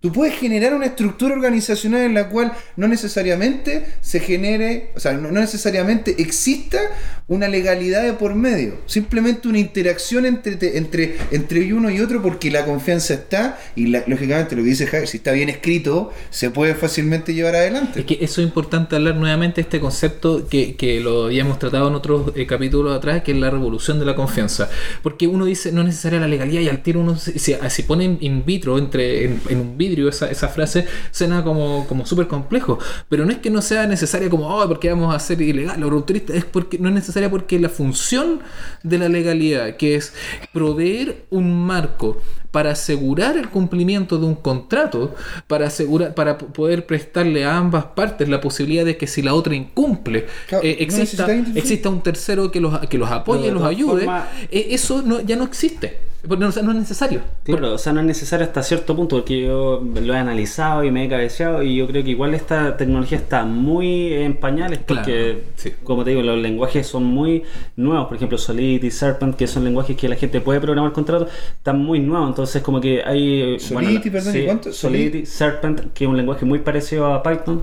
[0.04, 5.14] Tú puedes generar una estructura organizacional en la cual no necesariamente se genere, o sea,
[5.14, 6.78] no, necesariamente exista
[7.26, 12.50] una legalidad de por medio, simplemente una interacción entre, entre, entre uno y otro porque
[12.50, 16.50] la confianza está y la- lógicamente lo que dice Javier, si está bien escrito, se
[16.50, 18.00] puede fácilmente llevar adelante.
[18.00, 21.94] Es que eso es importante hablar nuevamente este concepto que, que lo habíamos tratado en
[21.94, 24.68] otros eh, capítulos atrás, que es la revolución de la confianza.
[25.02, 28.44] Porque uno dice, no es necesaria la legalidad y al tiro uno, se- pone in-
[28.44, 29.78] vitro, entre, en, en un
[30.08, 32.78] esa, esa frase, suena como, como súper complejo.
[33.08, 35.90] Pero no es que no sea necesaria como, oh, porque vamos a ser ilegal o
[35.90, 38.40] rupturista, es porque no es necesaria porque la función
[38.82, 40.12] de la legalidad, que es
[40.52, 42.20] proveer un marco
[42.54, 45.12] para asegurar el cumplimiento de un contrato,
[45.48, 49.56] para asegurar, para poder prestarle a ambas partes la posibilidad de que si la otra
[49.56, 51.26] incumple, Claro, eh, exista,
[51.56, 54.06] exista un tercero que los, que los apoye, los ayude,
[54.52, 56.13] eh, eso no, ya no existe.
[56.26, 57.20] Porque no, o sea, no es necesario.
[57.42, 60.90] Claro, o sea, no es necesario hasta cierto punto, porque yo lo he analizado y
[60.90, 65.04] me he cabeceado y yo creo que igual esta tecnología está muy en pañales, porque,
[65.04, 65.72] Claro, sí.
[65.82, 67.42] como te digo, los lenguajes son muy
[67.76, 71.78] nuevos, por ejemplo, Solidity, Serpent, que son lenguajes que la gente puede programar contratos, están
[71.78, 73.58] muy nuevos, entonces como que hay...
[73.60, 74.72] Solidity, perdón, ¿y cuánto?
[74.72, 77.62] Solidity, Serpent, que es un lenguaje muy parecido a Python,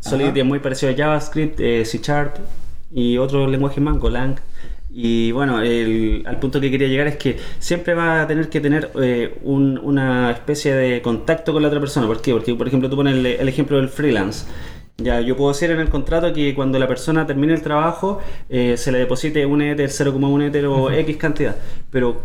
[0.00, 2.36] Solidity es muy parecido a JavaScript, eh, C Sharp
[2.92, 4.36] y otros lenguajes más, Golang.
[4.94, 8.60] Y bueno, el- al punto que quería llegar es que siempre va a tener que
[8.60, 12.06] tener eh, un- una especie de contacto con la otra persona.
[12.06, 12.32] ¿Por qué?
[12.32, 14.46] Porque, por ejemplo, tú pones el, el ejemplo del freelance.
[14.98, 18.20] Ya, yo puedo decir en el contrato que cuando la persona termine el trabajo
[18.50, 21.56] eh, se le deposite un Ether, 0,1 Ether o X cantidad.
[21.90, 22.20] Pero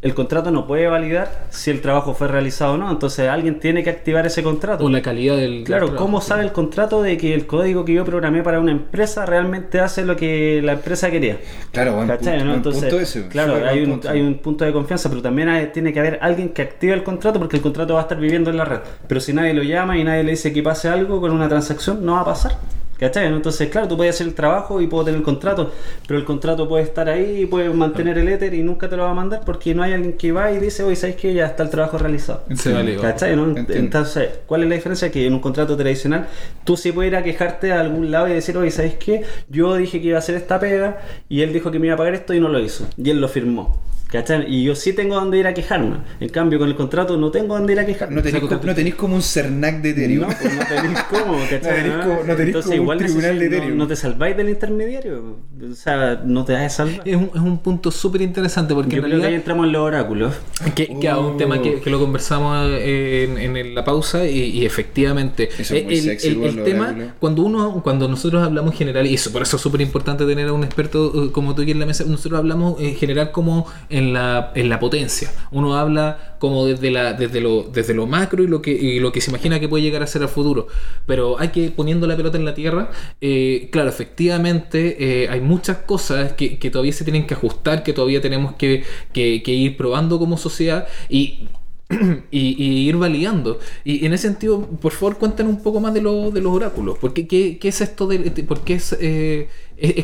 [0.00, 2.88] el contrato no puede validar si el trabajo fue realizado o no.
[2.88, 4.84] Entonces alguien tiene que activar ese contrato.
[4.84, 5.64] O la calidad del.
[5.64, 8.70] Claro, del ¿cómo sabe el contrato de que el código que yo programé para una
[8.70, 11.38] empresa realmente hace lo que la empresa quería?
[11.72, 12.44] Claro, buen ¿Cachai, punto, no?
[12.44, 14.08] buen Entonces, punto ese, claro, hay un, punto.
[14.10, 17.02] hay un punto de confianza, pero también hay- tiene que haber alguien que active el
[17.02, 18.78] contrato porque el contrato va a estar viviendo en la red.
[19.08, 22.04] Pero si nadie lo llama y nadie le dice que pase algo con una transacción,
[22.06, 22.52] no va a pasar.
[22.98, 23.26] ¿Cachai?
[23.26, 25.72] Entonces, claro, tú puedes hacer el trabajo y puedo tener el contrato,
[26.06, 29.04] pero el contrato puede estar ahí y puedes mantener el éter y nunca te lo
[29.04, 31.32] va a mandar porque no hay alguien que va y dice, oye, ¿sabes qué?
[31.32, 32.42] Ya está el trabajo realizado.
[32.54, 32.96] Se.
[32.96, 33.36] ¿Cachai?
[33.36, 33.54] no?
[33.56, 35.12] Entonces, ¿cuál es la diferencia?
[35.12, 36.26] Que en un contrato tradicional
[36.64, 39.22] tú sí puedes ir a quejarte a algún lado y decir, oye, ¿sabes qué?
[39.48, 41.98] Yo dije que iba a hacer esta pega y él dijo que me iba a
[41.98, 42.86] pagar esto y no lo hizo.
[42.96, 43.78] Y él lo firmó.
[44.48, 45.96] Y yo sí tengo donde ir a quejarme.
[46.20, 48.16] En cambio, con el contrato no tengo donde ir a quejarme.
[48.16, 50.22] No tenéis, O sea, co- no tenéis como un CERNAC de Ethereum.
[50.22, 51.60] No, pues no tenéis cómo, ¿cachai?
[51.60, 53.76] No tenéis como- no tenéis Entonces, como un igual tribunal de Ethereum.
[53.78, 55.36] No, te salváis del intermediario.
[55.70, 57.02] O sea, no te vas a salvar.
[57.06, 59.66] Es un, es un punto súper interesante porque Yo en creo que ahí realidad entramos
[59.66, 60.34] en los oráculos.
[60.74, 64.38] que, que a un tema que, que lo conversamos eh, en, en la pausa y,
[64.38, 68.08] y efectivamente Eso es muy el, sexy, el- igual, el lo tema cuando uno cuando
[68.08, 71.26] nosotros hablamos en general y eso por eso es súper importante tener a un experto
[71.26, 74.68] eh, como tú aquí en la mesa nosotros hablamos en general como en la, en
[74.68, 78.70] la potencia uno habla como desde la desde lo desde lo macro y lo que
[78.72, 80.66] y lo que se imagina que puede llegar a ser al futuro
[81.06, 82.90] pero hay que poniendo la pelota en la tierra
[83.20, 87.92] eh, claro efectivamente eh, hay muchas cosas que, que todavía se tienen que ajustar que
[87.92, 91.48] todavía tenemos que, que- ir probando como sociedad y
[92.30, 93.58] y, ir validando.
[93.84, 96.98] Y en ese sentido, por favor, cuéntanos un poco más de, lo- de los oráculos.
[96.98, 99.48] ¿Por qué, qué, es esto de, de- por qué es, eh,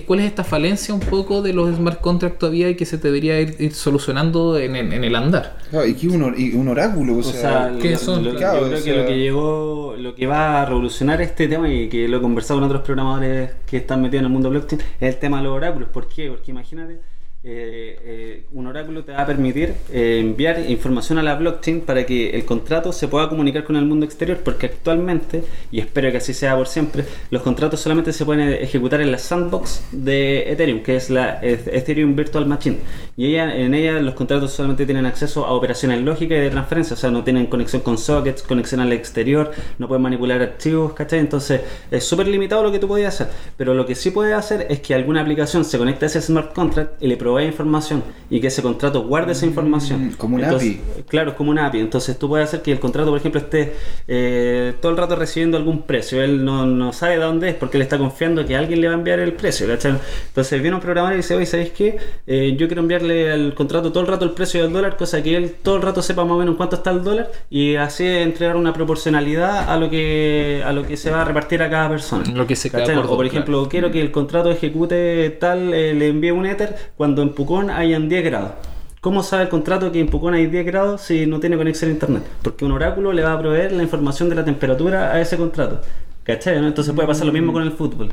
[0.06, 3.40] cuál es esta falencia un poco de los smart contracts todavía y que se debería
[3.40, 5.56] ir, ir solucionando en, en- en el andar?
[5.70, 8.22] Claro, y que un, or- y un oráculo, o O sea, sea, ¿qué lo- son?
[8.24, 11.68] lo yo creo o que lo que llegó, lo que va a revolucionar este tema
[11.72, 14.80] y que lo he conversado con otros programadores que están metidos en el mundo blockchain
[15.00, 15.88] es el tema de los oráculos.
[15.88, 16.28] ¿Por qué?
[16.30, 17.00] Porque imagínate,
[17.46, 22.06] eh, eh, un oráculo te va a permitir eh, enviar información a la blockchain para
[22.06, 26.16] que el contrato se pueda comunicar con el mundo exterior, porque actualmente, y espero que
[26.16, 30.82] así sea por siempre, los contratos solamente se pueden ejecutar en la sandbox de Ethereum,
[30.82, 32.78] que es la Ethereum Virtual Machine.
[33.14, 36.94] Y ella, en ella los contratos solamente tienen acceso a operaciones lógicas y de transferencia,
[36.94, 41.18] o sea, no tienen conexión con sockets, conexión al exterior, no pueden manipular archivos, ¿cachai?
[41.18, 43.34] Entonces es súper limitado lo que tú podías hacer.
[43.58, 46.54] Pero lo que sí puedes hacer es que alguna aplicación se conecte a ese smart
[46.54, 50.08] contract y le provee información y que ese contrato guarde esa información.
[50.08, 51.02] Mm, como un Entonces, API.
[51.08, 51.80] Claro, es como una API.
[51.80, 53.74] Entonces tú puedes hacer que el contrato, por ejemplo, esté
[54.08, 56.22] eh, todo el rato recibiendo algún precio.
[56.22, 58.94] Él no, no sabe de dónde es porque él está confiando que alguien le va
[58.94, 59.66] a enviar el precio.
[59.66, 59.94] ¿cachai?
[60.28, 61.96] Entonces viene un programador y dice, oye, ¿sabéis qué?
[62.26, 65.36] Eh, yo quiero enviarle al contrato todo el rato el precio del dólar, cosa que
[65.36, 68.06] él todo el rato sepa más o menos en cuánto está el dólar y así
[68.06, 71.88] entregar una proporcionalidad a lo que a lo que se va a repartir a cada
[71.88, 72.24] persona.
[72.34, 73.22] Lo que se O por claro.
[73.22, 77.70] ejemplo, quiero que el contrato ejecute tal, eh, le envíe un Ether cuando en Pucón
[77.70, 78.52] hayan 10 grados.
[79.00, 81.94] ¿Cómo sabe el contrato que en Pucón hay 10 grados si no tiene conexión a
[81.94, 82.22] internet?
[82.42, 85.80] Porque un oráculo le va a proveer la información de la temperatura a ese contrato.
[86.22, 86.60] ¿Cachai?
[86.60, 86.66] no?
[86.66, 88.12] Entonces puede pasar lo mismo con el fútbol.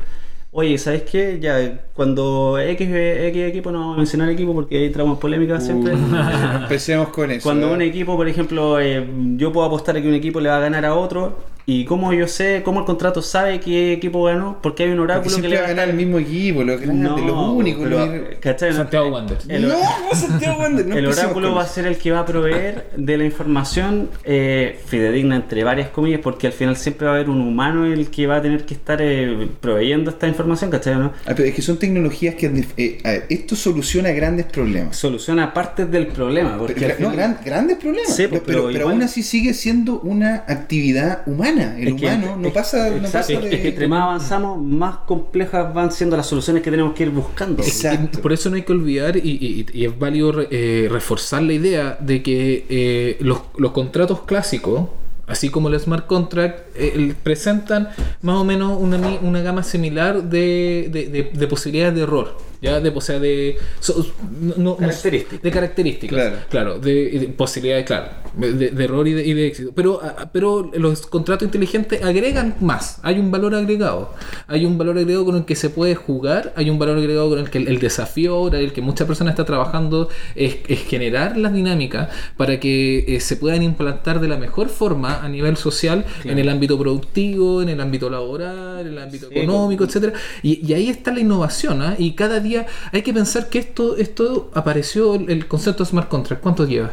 [0.54, 1.38] Oye, ¿sabes qué?
[1.40, 5.58] Ya, cuando X, X equipo, no vamos a mencionar equipo porque ahí entramos en polémica
[5.58, 5.94] siempre.
[5.94, 7.42] Uh, empecemos con eso.
[7.42, 10.58] Cuando un equipo, por ejemplo, eh, yo puedo apostar a que un equipo le va
[10.58, 14.58] a ganar a otro, y cómo yo sé, cómo el contrato sabe qué equipo ganó,
[14.62, 17.24] porque hay un Porque oráculo que le va a ganar el mismo equipo, los grandes,
[17.24, 17.82] los únicos.
[17.84, 18.72] pero, los- ¿cachai?
[18.72, 19.46] Santiago Wanderers.
[19.46, 19.76] No, no,
[20.14, 23.24] Santiago Wander, no el oráculo va a ser el que va a proveer de la
[23.24, 27.86] información eh, fidedigna entre varias comillas, porque al final siempre va a haber un humano
[27.86, 30.96] el que va a tener que estar eh, proveyendo esta información, ¿cachai?
[30.96, 31.12] ¿no?
[31.26, 32.46] Ah, pero es que son tecnologías que.
[32.76, 34.96] eh, a ver, esto soluciona grandes problemas.
[34.96, 38.14] Soluciona partes del problema, porque Pero, al no, final- gran- grandes problemas.
[38.16, 41.51] Sí, pero, pues, pero pero, igual- aún así sigue siendo una actividad humana.
[41.60, 43.62] El Es que- humano no es- pasa, no exacto, pasa es de.
[43.62, 47.62] que entre más avanzamos, más complejas van siendo las soluciones que tenemos que ir buscando.
[47.62, 48.20] Exacto.
[48.20, 51.52] Por eso no hay que olvidar, y, y- y es válido re- eh, reforzar la
[51.52, 54.88] idea de que eh, los, los contratos clásicos,
[55.26, 57.88] así como el smart contract, eh, el- presentan
[58.22, 62.36] más o menos una, mi- una gama similar de, de- de- de posibilidades de error.
[62.62, 62.80] ¿Ya?
[62.80, 64.06] De, o sea, de, so-
[64.40, 65.42] no- no- no- Características.
[65.42, 66.32] de características.
[66.48, 66.78] Claro.
[66.78, 69.72] de, de posibilidades, claro, de, de error y de, y de éxito.
[69.74, 72.98] Pero, ah, pero los contratos inteligentes agregan más.
[73.02, 74.14] Hay un valor agregado.
[74.46, 76.52] Hay un valor agregado con el que se puede jugar.
[76.56, 79.32] Hay un valor agregado con el que el, el desafío ahora, el que muchas personas
[79.32, 84.36] están trabajando, es, es generar las dinámicas para que eh, se puedan implantar de la
[84.36, 88.98] mejor forma a nivel social en el ámbito productivo, en el ámbito laboral, en el
[88.98, 90.12] ámbito Sí, económico, etcétera.
[90.42, 91.82] Y, y ahí está la innovación.
[91.82, 91.94] ¿ah?
[91.98, 92.51] Y cada día
[92.92, 96.42] hay que pensar que esto, esto apareció el, concepto de smart contract.
[96.42, 96.90] ¿Cuánto lleva?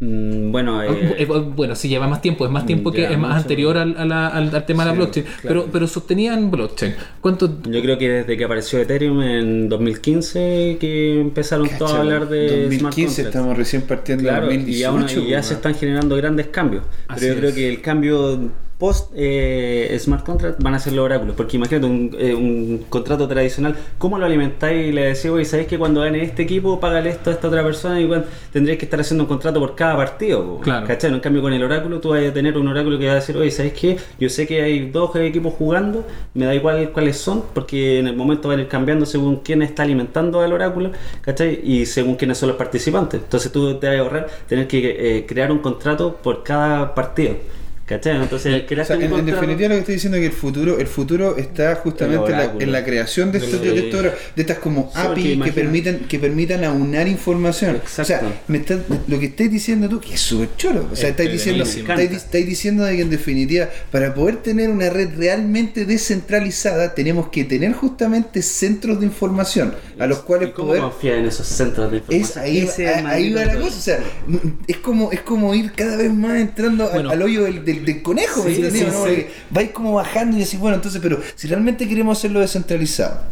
[0.00, 3.10] Mm, bueno, Ah, eh, eh, bueno, sí lleva más tiempo, es más tiempo que es
[3.16, 3.42] más mucho.
[3.42, 5.40] anterior al, a la- al- al tema de la blockchain, claro.
[5.46, 6.94] pero, pero sostenían blockchain.
[7.20, 7.62] ¿Cuánto?
[7.62, 12.48] yo creo que desde que apareció Ethereum en 2015 que empezaron todos a hablar de
[12.48, 13.18] smart 2015 contracts.
[13.28, 15.18] estamos recién partiendo Claro, en y, 2018.
[15.20, 16.82] aún- y ya se están generando grandes cambios.
[17.06, 17.54] Así pero yo creo es.
[17.54, 18.50] que el cambio
[18.84, 21.34] post eh, smart contract van a ser los oráculos.
[21.34, 25.68] Porque imagínate un, eh, un contrato tradicional, ¿cómo lo alimentáis y le decís, oye, ¿sabéis
[25.68, 27.98] que cuando gane este equipo, págale esto a esta otra persona?
[27.98, 30.44] Y bueno, tendrías que estar haciendo un contrato por cada partido.
[30.44, 30.86] po, Claro.
[30.86, 31.10] ¿cachai?
[31.14, 33.34] En cambio, con el oráculo, tú vas a tener un oráculo que va a decir,
[33.38, 33.96] oye, ¿sabéis qué?
[34.20, 36.04] Yo sé que hay dos equipos jugando,
[36.34, 39.62] me da igual cuáles son, porque en el momento van a ir cambiando según quién
[39.62, 40.90] está alimentando al oráculo,
[41.22, 41.58] ¿cachai?
[41.64, 43.22] Y según quiénes son los participantes.
[43.22, 47.36] Entonces tú te vas a ahorrar tener que eh, crear un contrato por cada partido.
[47.86, 48.16] ¿Cachai?
[48.16, 50.78] Entonces, O sea, un en, en definitiva lo que estoy diciendo es que el futuro,
[50.78, 54.58] el futuro está justamente en la, en la creación de, estos, de, estos- de estas
[54.58, 57.76] como Sí, API que permitan, que permitan aunar información.
[57.76, 58.02] Exacto.
[58.02, 60.88] O sea, me estás- lo que estáis diciendo tú, que es súper choro.
[60.90, 64.88] O sea, estáis diciendo, estáis, estáis diciendo de que en definitiva, para poder tener una
[64.88, 70.68] red realmente descentralizada, tenemos que tener justamente centros de información a los cuales ¿Y cómo
[70.68, 72.44] poder confía en esos centros de información?
[72.44, 73.98] ahí, es el ahí va la cosa, o sea,
[74.66, 77.10] es como, es como ir cada vez más entrando al- Bueno.
[77.10, 78.90] al, hoyo del, del- del conejo, ¿me Sí, sí, no?
[78.90, 78.92] sí.
[78.98, 83.22] Porque Vais como bajando y decís, bueno, entonces, pero si realmente queremos hacerlo descentralizado,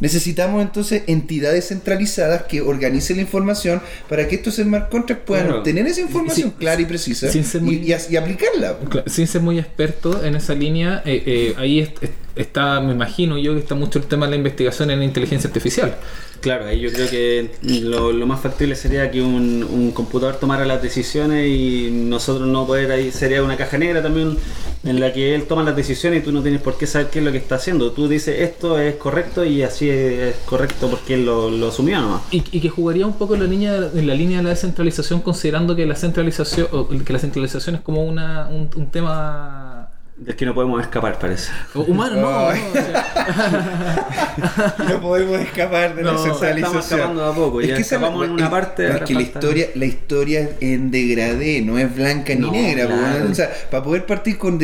[0.00, 5.58] necesitamos entonces entidades centralizadas que organicen la información para que estos smart contracts puedan Claro.
[5.58, 8.76] obtener esa información Sí, clara y precisa sin ser muy- y, y as- y aplicarla.
[8.88, 12.92] Claro, Sin ser muy experto en esa línea, eh, eh, ahí est- est- está, me
[12.92, 15.96] imagino yo, que está mucho el tema de la investigación en inteligencia artificial.
[16.40, 17.50] Claro, ahí yo creo que
[17.82, 22.92] lo, más factible sería que un, un computador tomara las decisiones y nosotros no poder
[22.92, 24.36] ahí sería una caja negra también
[24.84, 27.18] en la que él toma las decisiones y tú no tienes por qué saber qué
[27.18, 27.92] es lo que está haciendo.
[27.92, 32.22] Tú dices esto es correcto y así es correcto porque él lo, lo asumió nomás.
[32.30, 35.74] Y, y que jugaría un poco la línea, en la línea de la descentralización, considerando
[35.74, 36.68] que la centralización,
[37.04, 39.87] que la centralización es como una, un, un tema
[40.18, 41.50] Del que no podemos escapar, parece.
[41.74, 46.78] humano, no, no, o sea, No podemos escapar de No, la centralización.
[46.78, 49.22] estamos escapando de a poco, ya esa- escapamos en una es- parte, Es que la
[49.22, 52.86] historia, la historia es en degradé, no es blanca ni No, negra.
[52.86, 53.24] claro.
[53.26, 53.30] ¿no?
[53.30, 54.58] O sea, para poder partir con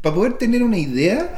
[0.00, 1.30] para poder tener una idea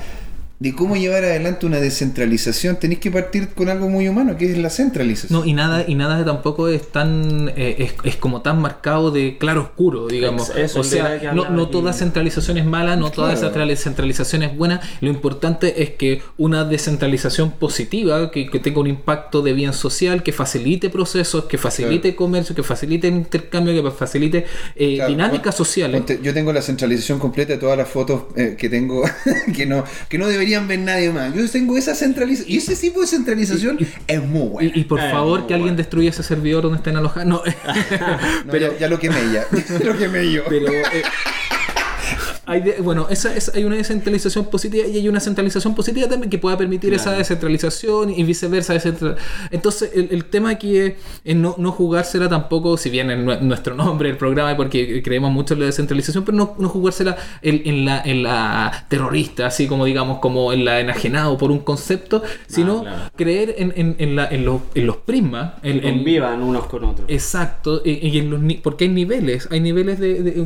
[0.63, 4.57] de cómo llevar adelante una descentralización, tenéis que partir con algo muy humano, que es
[4.59, 5.41] la centralización.
[5.41, 9.39] No, y nada, y nada tampoco es tan eh, es, es como tan marcado de
[9.39, 10.51] claro oscuro, digamos.
[10.51, 13.65] Eso, o sea, no, no toda centralización es mala, no toda Claro.
[13.65, 14.81] esa centralización es buena.
[15.01, 20.23] Lo importante es que una descentralización positiva, que, que tenga un impacto de bien social,
[20.23, 24.47] que facilite procesos, que facilite comercio, que facilite intercambio, que facilite
[24.77, 26.03] eh, Claro, dinámicas sociales.
[26.23, 29.03] yo tengo la centralización completa de todas las fotos eh, que tengo
[29.57, 30.29] que no que no
[30.61, 31.35] deberían ver nadie más.
[31.35, 34.71] Yo tengo esa centralización y ese tipo de centralización es muy bueno.
[34.75, 37.29] Y, y por Eh, favor, que alguien destruya ese servidor donde estén alojados.
[37.29, 37.43] No,
[38.47, 39.47] No, ya, ya lo quemé ya.
[39.85, 40.43] lo quemé yo.
[40.49, 41.03] pero eh,
[42.53, 46.31] hay de- bueno, esa, es- hay una descentralización positiva y hay una centralización positiva también
[46.31, 47.19] que pueda permitir esa Claro.
[47.19, 48.75] descentralización descentralización y viceversa.
[48.75, 49.17] descentra-
[49.51, 50.95] Entonces, el, el tema aquí es,
[51.25, 55.31] es no, no jugársela tampoco, si bien en nue- nuestro nombre, el programa, porque creemos
[55.33, 59.67] mucho en la descentralización, pero no, no jugársela en, en la, en la terrorista, así
[59.67, 63.11] como digamos, como en la enajenado por un concepto, sino claro.
[63.17, 67.09] creer en, en, en la- en los, en los prismas, en, Convivan unos con otros.
[67.09, 70.45] Exacto, y, y en los porque hay niveles, hay niveles de, de-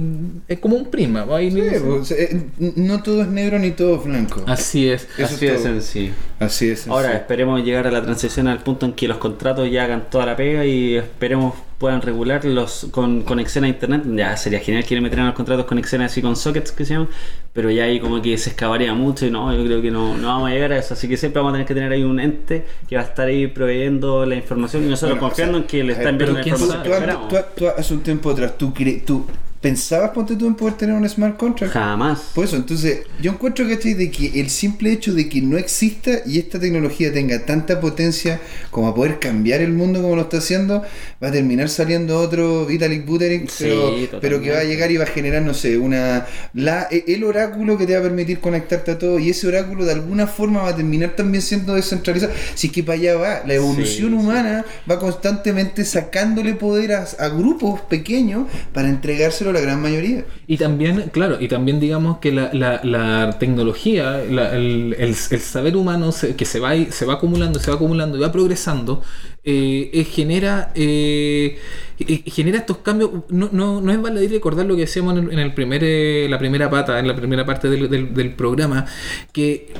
[0.48, 4.04] es como un prisma, hay Sí, niveles- eh, no todo es negro ni todo es
[4.04, 4.42] blanco.
[4.46, 5.06] Así es.
[5.18, 5.62] Eso Así es todo.
[5.64, 6.12] sencillo.
[6.38, 6.86] Así es.
[6.88, 10.26] Ahora esperemos llegar a la transición al punto en que los contratos ya hagan toda
[10.26, 14.02] la pega y esperemos puedan regular los con conexión a internet.
[14.14, 17.08] Ya sería genial que le metieran los contratos conexiones así con sockets que se llaman,
[17.52, 20.28] pero ya ahí como que se excavaría mucho y no, yo creo que no, no
[20.28, 20.94] vamos a llegar a eso.
[20.94, 23.28] Así que siempre vamos a tener que tener ahí un ente que va a estar
[23.28, 25.98] ahí proveyendo la información y nosotros Bueno, confiando o sea, en que le a ver,
[25.98, 28.72] está enviando la pero quién información Tú, que tú- tú hace un tiempo atrás, tú,
[28.72, 29.26] cre- tú
[29.66, 31.72] pensabas, ponte tú, en poder tener un smart contract.
[31.72, 32.20] Jamás.
[32.34, 33.94] Por eso, entonces, yo encuentro ¿cachai?
[33.94, 38.40] de que el simple hecho de que no exista y esta tecnología tenga tanta potencia
[38.70, 40.82] como a poder cambiar el mundo como lo está haciendo,
[41.22, 44.98] va a terminar saliendo otro Vitalik Buterin, Sí, pero, pero que va a llegar y
[44.98, 48.38] va a generar, no sé, una la, e- el oráculo que te va a permitir
[48.38, 52.32] conectarte a todo y ese oráculo de alguna forma va a terminar también siendo descentralizado.
[52.54, 54.04] Si es que para allá va, la evolución Sí, sí.
[54.04, 60.24] humana va constantemente sacándole poder a, a grupos pequeños para entregárselo a la gran mayoría.
[60.46, 65.76] Y también, claro, y también digamos que la, la- la tecnología, la- el, el- saber
[65.76, 69.02] humano se- que se va, se va acumulando, se va acumulando y va progresando,
[69.44, 71.58] eh, eh, genera eh,
[71.98, 73.10] eh, genera estos cambios.
[73.28, 76.26] No, no, no es baladí recordar lo que decíamos en, el, en el primer, eh,
[76.28, 78.86] la primera pata, en la primera parte del, del- del programa,
[79.32, 79.72] que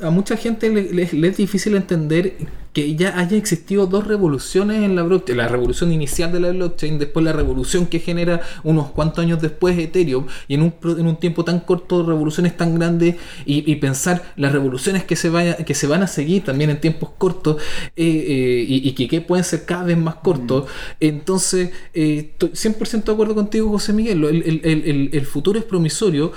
[0.00, 2.34] a mucha gente le- le es difícil entender
[2.76, 6.98] que ya haya existido dos revoluciones en la blockchain, la revolución inicial de la blockchain,
[6.98, 11.16] después la revolución que genera unos cuantos años después Ethereum, y en un, en un
[11.16, 13.16] tiempo tan corto, revoluciones tan grandes,
[13.46, 16.78] y, y pensar las revoluciones que se, vaya, que se van a seguir también en
[16.78, 17.56] tiempos cortos,
[17.96, 20.66] eh, eh, y, y que, que pueden ser cada vez más cortos.
[21.00, 25.58] Entonces, eh, estoy 100% de acuerdo contigo, José Miguel, el, el- el- el- el futuro
[25.58, 26.32] es promisorio,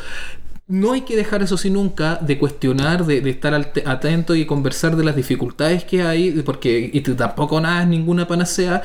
[0.70, 4.95] no hay que dejar eso sí nunca de cuestionar, de, de estar atento y conversar
[4.95, 8.84] de las dificultades que hay, porque y tampoco nada es ninguna panacea,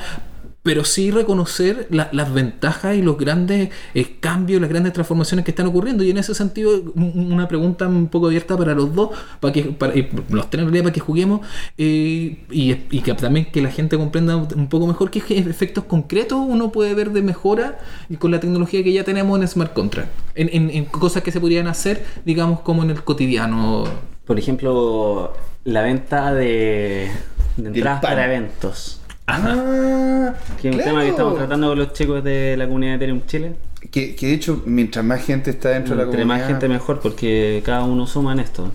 [0.65, 5.51] pero sí reconocer la- las ventajas y los grandes eh, cambios, las grandes transformaciones que
[5.51, 6.03] están ocurriendo.
[6.03, 9.61] Y en ese sentido, un- una pregunta un poco abierta para los dos, para que
[9.65, 9.93] para,
[10.29, 11.41] los tres en realidad, para que juguemos
[11.77, 16.39] eh, y, y que también que la gente comprenda un poco mejor qué efectos concretos
[16.43, 17.77] uno puede ver de mejora
[18.09, 21.31] y con la tecnología que ya tenemos en Smart Contract, en, en- en cosas que
[21.31, 23.83] se podrían hacer, digamos, como en el cotidiano.
[24.25, 25.31] Por ejemplo,
[25.63, 27.11] la venta de,
[27.57, 28.99] de entradas para eventos.
[29.27, 32.95] Ah, Que es un tema que estamos tratando con los chicos de la comunidad de
[32.97, 33.55] Ethereum Chile.
[33.91, 36.39] Que, que de hecho, mientras más gente está dentro de la Entre comunidad...
[36.39, 38.71] más gente mejor, porque cada uno suma en esto.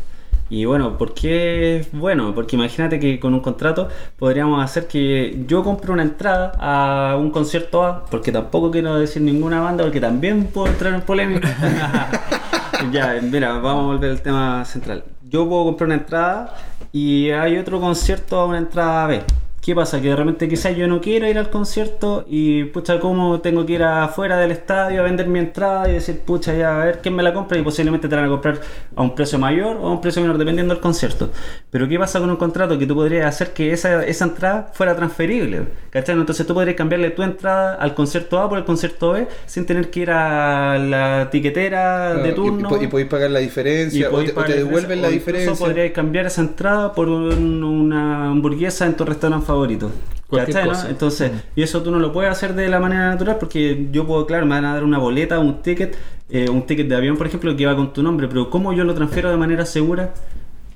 [0.48, 2.34] Y bueno, ¿por qué es bueno?
[2.34, 3.88] Porque imagínate que con un contrato
[4.18, 9.22] podríamos hacer que yo compre una entrada a un concierto A, porque tampoco quiero decir
[9.22, 11.48] ninguna banda, porque también puedo entrar en polémica.
[12.92, 15.04] ya, mira, vamos a volver al tema central.
[15.22, 16.56] Yo puedo comprar una entrada
[16.90, 19.22] y hay otro concierto a una entrada B.
[19.60, 20.00] ¿Qué pasa?
[20.00, 23.74] Que de repente quizás yo no quiero ir al concierto y pucha, ¿cómo tengo que
[23.74, 27.14] ir afuera del estadio a vender mi entrada y decir, pucha, ya a ver quién
[27.14, 28.58] me la compra y posiblemente te van a comprar
[28.96, 31.28] a un precio mayor o a un precio menor, dependiendo del concierto.
[31.70, 32.78] Pero ¿qué pasa con un contrato?
[32.78, 36.16] Que tú podrías hacer que esa, esa entrada fuera transferible, ¿cachai?
[36.16, 39.90] Entonces tú podrías cambiarle tu entrada al concierto A por el concierto B sin tener
[39.90, 42.78] que ir a la tiquetera Claro, de y- turno.
[42.80, 45.52] Y, y podéis pagar la Y diferencia, o te, o te devuelven la o diferencia.
[45.54, 49.90] podríais cambiar esa entrada por un- una hamburguesa en tu restaurante favorito.
[50.30, 50.88] ¿Cachai, no?
[50.88, 51.36] Entonces, Mm.
[51.56, 54.46] y eso tú no lo puedes hacer de la manera natural porque yo puedo, claro,
[54.46, 55.96] me van a dar una boleta, un ticket,
[56.28, 58.84] eh, un ticket de avión, por ejemplo, que va con tu nombre, pero ¿cómo yo
[58.84, 60.14] lo transfiero de manera segura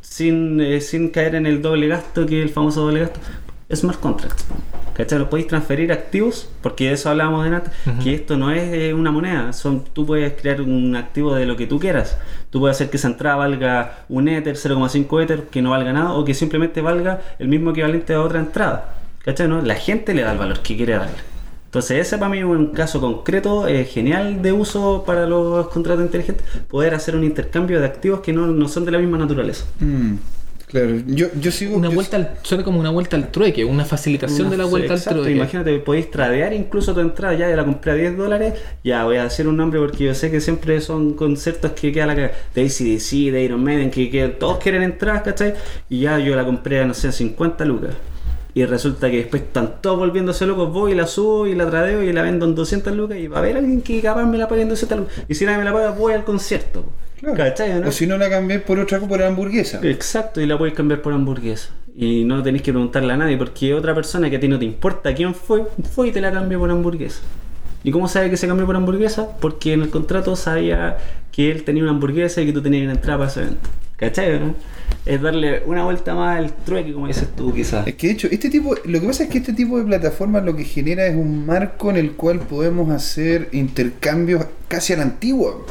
[0.01, 3.21] sin, eh, sin caer en el doble gasto, que es el famoso doble gasto?
[3.73, 4.41] Smart contract.
[4.95, 5.19] ¿Cachai?
[5.19, 8.95] Lo podéis transferir activos, porque de eso hablábamos de antes, que esto no es eh,
[8.95, 12.17] una moneda, son, tú puedes crear un activo de lo que tú quieras.
[12.51, 16.13] Tú puedes hacer que esa entrada valga un Ether, 0,5 Ether, que no valga nada,
[16.13, 18.95] o que simplemente valga el mismo equivalente a otra entrada.
[19.25, 19.49] ¿Cachai?
[19.49, 19.63] no?
[19.63, 21.35] La gente le da el valor que quiere darle.
[21.75, 26.05] Entonces ese para mí es un caso concreto eh, genial de uso para los contratos
[26.05, 29.65] inteligentes, poder hacer un intercambio de activos que no, no son de la misma naturaleza.
[29.81, 30.15] Mm,
[30.81, 31.77] claro, yo, yo sigo.
[31.77, 34.95] Una yo- vuelta al, suena como una vuelta al trueque, una facilitación de la vuelta
[34.95, 35.37] Exacto, al trueque.
[35.39, 39.17] Imagínate, podéis tradear incluso tu entrada, ya, ya la compré a 10 dólares, ya voy
[39.17, 42.35] a decir un nombre porque yo sé que siempre son conciertos que queda la cagada.
[42.55, 45.55] De ACDC, de Iron Maiden, que, que todos quieren entradas, ¿cachai?
[45.89, 47.95] Y ya yo la compré a, no sé, 50 lucas.
[48.57, 52.05] Y resulta que después están todos volviéndose locos, voy y la subo y la tradeo
[52.05, 54.47] y la vendo en 200 lucas y va a haber alguien que capaz me la
[54.47, 55.15] pague en 200 lucas.
[55.29, 56.85] Y si nadie me la paga, voy al concierto.
[57.25, 57.37] Claro.
[57.37, 57.81] ¿Cachai?
[57.81, 57.89] no?
[57.89, 59.81] O si no la cambié por otra por hamburguesa.
[59.83, 61.71] Exacto, y la puedes cambiar por hamburguesa.
[61.97, 64.65] Y no tenéis que preguntarle a nadie, porque otra persona que a ti no te
[64.65, 65.65] importa quién fue,
[65.95, 67.21] fue y te la cambió por hamburguesa.
[67.85, 69.37] ¿Y cómo sabe que se cambió por hamburguesa?
[69.41, 70.97] Porque en el contrato sabía
[71.31, 73.69] que él tenía una hamburguesa y que tú tenías una entrada para ese evento.
[73.97, 74.55] ¿Cachai, no?
[75.07, 77.87] Es darle una vuelta más al trueque, como dices tú, quizás.
[77.87, 80.45] Es que de hecho, este tipo, lo que pasa es que este tipo de plataformas
[80.45, 85.03] lo que genera es un marco en el cual podemos hacer intercambios casi a la
[85.03, 85.65] antigua.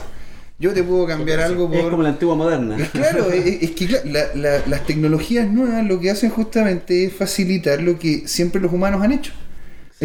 [0.64, 1.76] Yo te puedo cambiar algo por.
[1.78, 2.78] Es como la antigua moderna.
[2.94, 7.12] Claro, es, es que claro, la- la- las tecnologías nuevas lo que hacen justamente es
[7.14, 9.34] facilitar lo que siempre los humanos han hecho.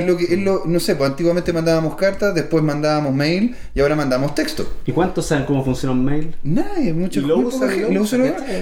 [0.01, 3.80] Es lo que, es lo, no sé, pues antiguamente mandábamos cartas, después mandábamos mail y
[3.80, 4.70] ahora mandamos texto.
[4.86, 6.34] ¿Y cuántos saben cómo funciona un mail?
[6.42, 8.05] Nadie, mucha Y lo usa, lo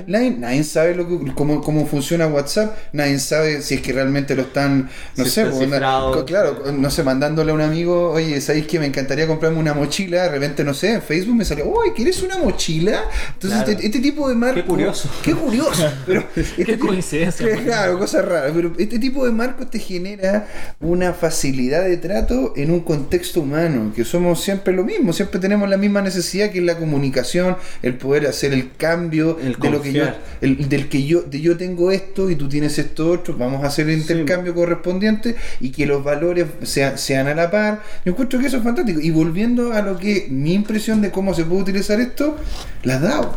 [0.07, 4.35] nadie, nadie sabe lo que, cómo, cómo funciona WhatsApp, nadie sabe si es que realmente
[4.35, 8.41] lo están, no Si sé, está pues, claro, no sé, mandándole a un amigo, oye,
[8.41, 10.23] ¿sabéis que me encantaría comprarme una mochila?
[10.25, 13.03] De repente, no sé, en Facebook me salió, oye, ¿quieres una mochila?
[13.35, 13.73] Entonces, Claro.
[13.73, 14.55] este, este tipo de marco...
[14.57, 15.11] Qué curioso.
[15.23, 15.87] Qué curioso.
[16.07, 17.61] Pero este Qué tipo- coincidencia, pues.
[17.61, 18.53] Claro, cosas raras.
[18.55, 20.47] Pero este tipo de marcos te genera
[20.81, 25.69] una facilidad de trato en un contexto humano, que somos siempre lo mismo, siempre tenemos
[25.69, 29.83] la misma necesidad que es la comunicación, el poder hacer el cambio El de lo
[29.83, 30.05] que yo,
[30.41, 33.69] el- del que yo, de yo tengo esto y tú tienes esto otro, vamos a
[33.69, 37.83] hacer el intercambio correspondiente y que los valores sean, sean a la par.
[38.05, 39.01] Yo encuentro que eso es fantástico.
[39.01, 42.37] Y volviendo a lo que mi impresión de cómo se puede utilizar esto,
[42.83, 43.37] las DAO.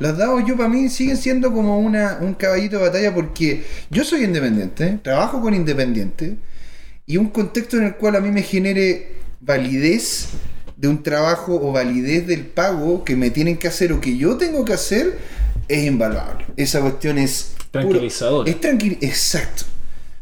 [0.00, 4.02] Las DAO yo para mí siguen siendo como una, un caballito de batalla porque yo
[4.04, 6.32] soy independiente, trabajo con independientes
[7.06, 10.28] y un contexto en el cual a mí me genere validez
[10.76, 14.36] de un trabajo o validez del pago que me tienen que hacer o que yo
[14.36, 15.18] tengo que hacer
[15.68, 16.46] es invaluable.
[16.56, 18.50] Esa cuestión es Tranquilizadora.
[18.50, 19.64] es tranquil, exacto.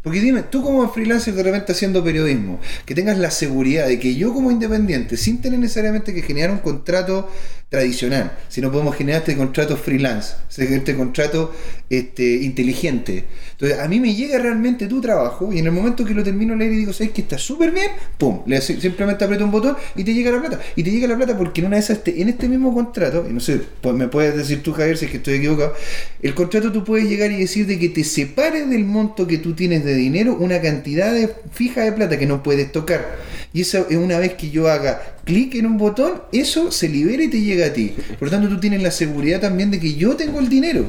[0.03, 4.17] Porque dime, tú como freelancer de repente haciendo periodismo, que tengas la seguridad de que
[4.17, 7.29] yo como independiente, sin tener necesariamente que generar un contrato
[7.73, 11.55] tradicional, sino podemos generar este contrato freelance, este contrato
[11.89, 13.25] este, inteligente.
[13.53, 16.55] Entonces, a mí me llega realmente tu trabajo y en el momento que lo termino
[16.55, 17.91] leer y digo, ¿sabes que está súper bien?
[18.19, 18.43] ¡Pum!
[18.45, 20.61] Le simplemente aprieto un botón y te llega la plata.
[20.77, 23.25] Y te llega la plata porque en una de esas, este, en este mismo contrato,
[23.27, 25.75] y no sé, pues me puedes decir tú, Javier, si es que estoy equivocado,
[26.21, 29.55] el contrato tú puedes llegar y decir de que te separes del monto que tú
[29.55, 31.15] tienes de dinero una cantidad
[31.51, 33.17] fija de plata que no puedes tocar.
[33.53, 37.23] Y eso es una vez que yo haga clic en un botón, eso se libera
[37.23, 37.95] y te llega a ti.
[38.19, 40.87] Por lo tanto, tú tienes la seguridad también de que yo tengo el dinero.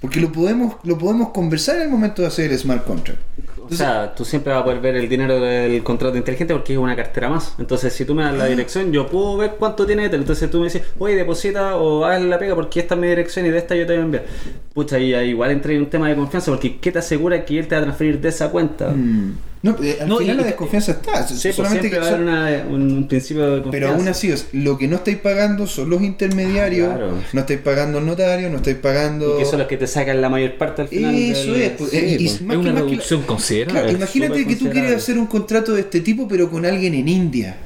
[0.00, 3.20] Porque lo podemos, lo podemos conversar en el momento de hacer el smart contract.
[3.58, 6.78] o sea, tú siempre vas a poder ver el dinero del contrato inteligente porque es
[6.78, 7.56] una cartera más.
[7.58, 10.64] Entonces, si tú me das la dirección, yo puedo ver cuánto tiene Entonces tú me
[10.64, 13.74] dices, oye, deposita o haz la pega porque esta es mi dirección y de esta
[13.74, 14.24] yo te voy a enviar.
[14.72, 17.66] Pucha, y igual entra en un tema de confianza porque ¿qué te asegura que él
[17.66, 18.90] te va a transferir de esa cuenta?
[18.90, 19.36] Mm.
[19.62, 21.26] No, eh, al final la desconfianza está.
[21.26, 23.70] Sí, pues solamente que va a haber un principio de confianza.
[23.70, 26.94] Pero aún así, lo que no estáis pagando son los intermediarios,
[27.32, 29.36] no estáis pagando el notario, no estáis pagando.
[29.36, 31.14] Y que son los que te sacan la mayor parte al final.
[31.14, 33.92] Eso es, pues, eh, es una reducción considerable.
[33.92, 37.56] imagínate que tú quieres hacer un contrato de este tipo, pero con alguien en India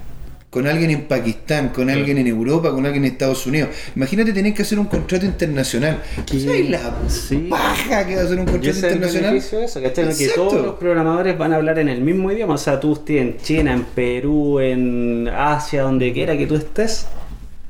[0.53, 3.71] con alguien en Pakistán, con alguien en Europa, con alguien en Estados Unidos.
[3.97, 6.03] Imagínate tener que hacer un contrato internacional.
[6.27, 7.47] ¿Sabes la sí.
[7.49, 9.37] paja que va a hacer un contrato internacional?
[9.37, 12.53] Es eso, Que todos los programadores van a hablar en el mismo idioma.
[12.53, 17.07] O sea, tú estés en China, en Perú, en Asia, donde quiera que tú estés.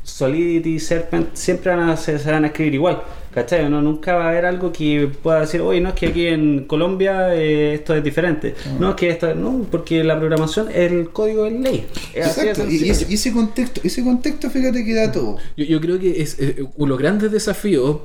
[0.02, 3.00] Solidity, Serpent, siempre van a, se van a escribir igual.
[3.32, 3.68] ¿Cachai?
[3.70, 6.64] No, nunca va a haber algo que pueda decir, oye, no es que aquí en
[6.64, 8.54] Colombia eh, esto es diferente.
[8.66, 8.76] Ah.
[8.78, 11.86] No es que esto, no, porque la programación es el código de ley.
[12.14, 15.38] Exacto, y, ese, contexto, ese contexto, fíjate que da todo.
[15.56, 18.00] Yo, creo que es, uno de los grandes desafíos,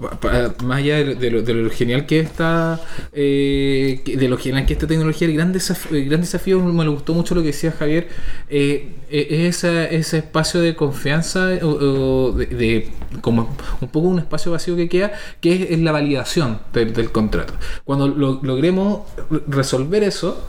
[0.64, 2.80] más allá de, lo, genial que está,
[3.12, 7.14] eh, de lo genial que esta tecnología, el gran desafío, el gran desafío me gustó
[7.14, 8.08] mucho lo que decía Javier,
[8.50, 12.88] eh, es ese espacio de confianza, o, de,
[13.22, 17.54] como un poco un espacio vacío que queda que es, la validación del, contrato.
[17.84, 19.02] Cuando logremos
[19.48, 20.44] resolver eso,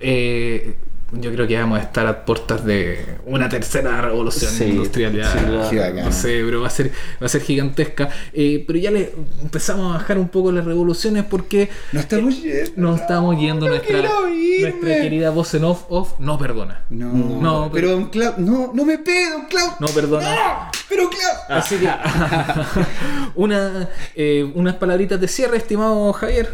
[0.00, 0.76] eh,
[1.12, 5.90] yo creo que vamos a estar a puertas de una tercera revolución industrial ya.
[6.04, 8.08] no sé, pero va a ser, va a ser gigantesca.
[8.32, 12.64] Eh, pero ya le empezamos a bajar un poco las revoluciones porque no estamos eh,
[12.64, 12.70] yendo.
[12.76, 16.82] No estamos yendo nuestra, nuestra querida voz en off off no perdona.
[16.90, 19.72] No, no pero, Don Cloud, no, no me pegue, Don Cloud.
[19.80, 20.70] No perdona.
[20.88, 21.58] pero Cloud.
[21.58, 21.88] Así que
[23.34, 26.50] una, eh, unas palabritas de cierre, estimado Javier.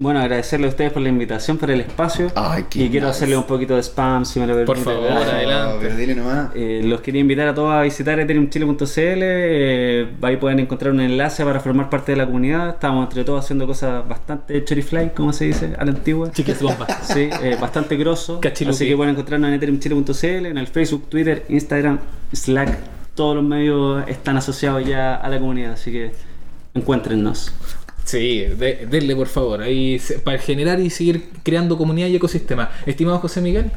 [0.00, 2.30] Bueno, agradecerle a ustedes por la invitación, por el espacio.
[2.72, 4.72] y quiero hacerle un poquito de spam, si me lo permite.
[4.72, 6.14] Por favor, adelante.
[6.14, 6.50] nomás.
[6.54, 8.78] Eh, los quería invitar a todos a visitar ethereumchile.cl.
[8.96, 12.68] Eh, ahí pueden encontrar un enlace para formar parte de la comunidad.
[12.68, 16.30] Estamos entre todos haciendo cosas bastante cherryfly, como se dice, a la antigua.
[16.30, 16.88] Chiques bombas.
[17.02, 18.40] Sí, eh, bastante grosso.
[18.68, 21.98] Así que pueden encontrarnos en ethereumchile.cl, en el Facebook, Twitter, Instagram,
[22.32, 22.78] Slack.
[23.16, 26.12] Todos los medios están asociados ya a la comunidad, así que
[26.74, 27.52] encuéntrennos.
[28.08, 32.70] Sí, denle por favor, ahí para generar y seguir creando comunidad y ecosistema.
[32.86, 33.70] Estimado José Miguel.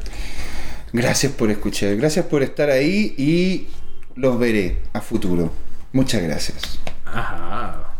[0.90, 3.66] Gracias por escuchar, gracias por estar ahí y
[4.14, 5.52] los veré a futuro.
[5.92, 6.78] Muchas gracias.
[7.04, 7.94] Ajá.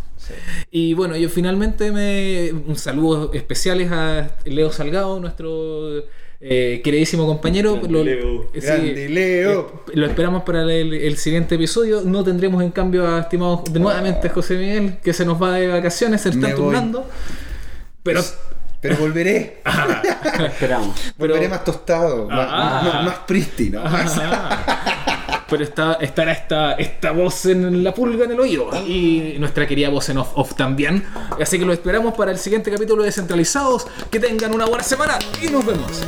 [0.70, 6.02] Y bueno, yo finalmente me un saludo especiales a Leo Salgado, nuestro
[6.44, 8.50] eh, queridísimo compañero, lo, Leo.
[8.52, 9.84] Leo.
[9.86, 12.02] Eh, lo esperamos para el, siguiente episodio.
[12.04, 16.22] No tendremos en cambio a estimado nuevamente José Miguel, que se nos va de vacaciones,
[16.22, 17.08] se está turnando.
[18.02, 18.22] Pero
[18.82, 19.62] pero volveré.
[20.44, 21.14] Esperamos.
[21.16, 23.80] Volveré más tostado, más, más, prístino.
[25.52, 28.70] Pero está, estará esta, esta voz en la pulga en el oído.
[28.86, 31.04] Y nuestra querida voz en off, off también.
[31.38, 33.86] Así que lo esperamos para el siguiente capítulo de Descentralizados.
[34.10, 36.00] Que tengan una buena semana y nos vemos.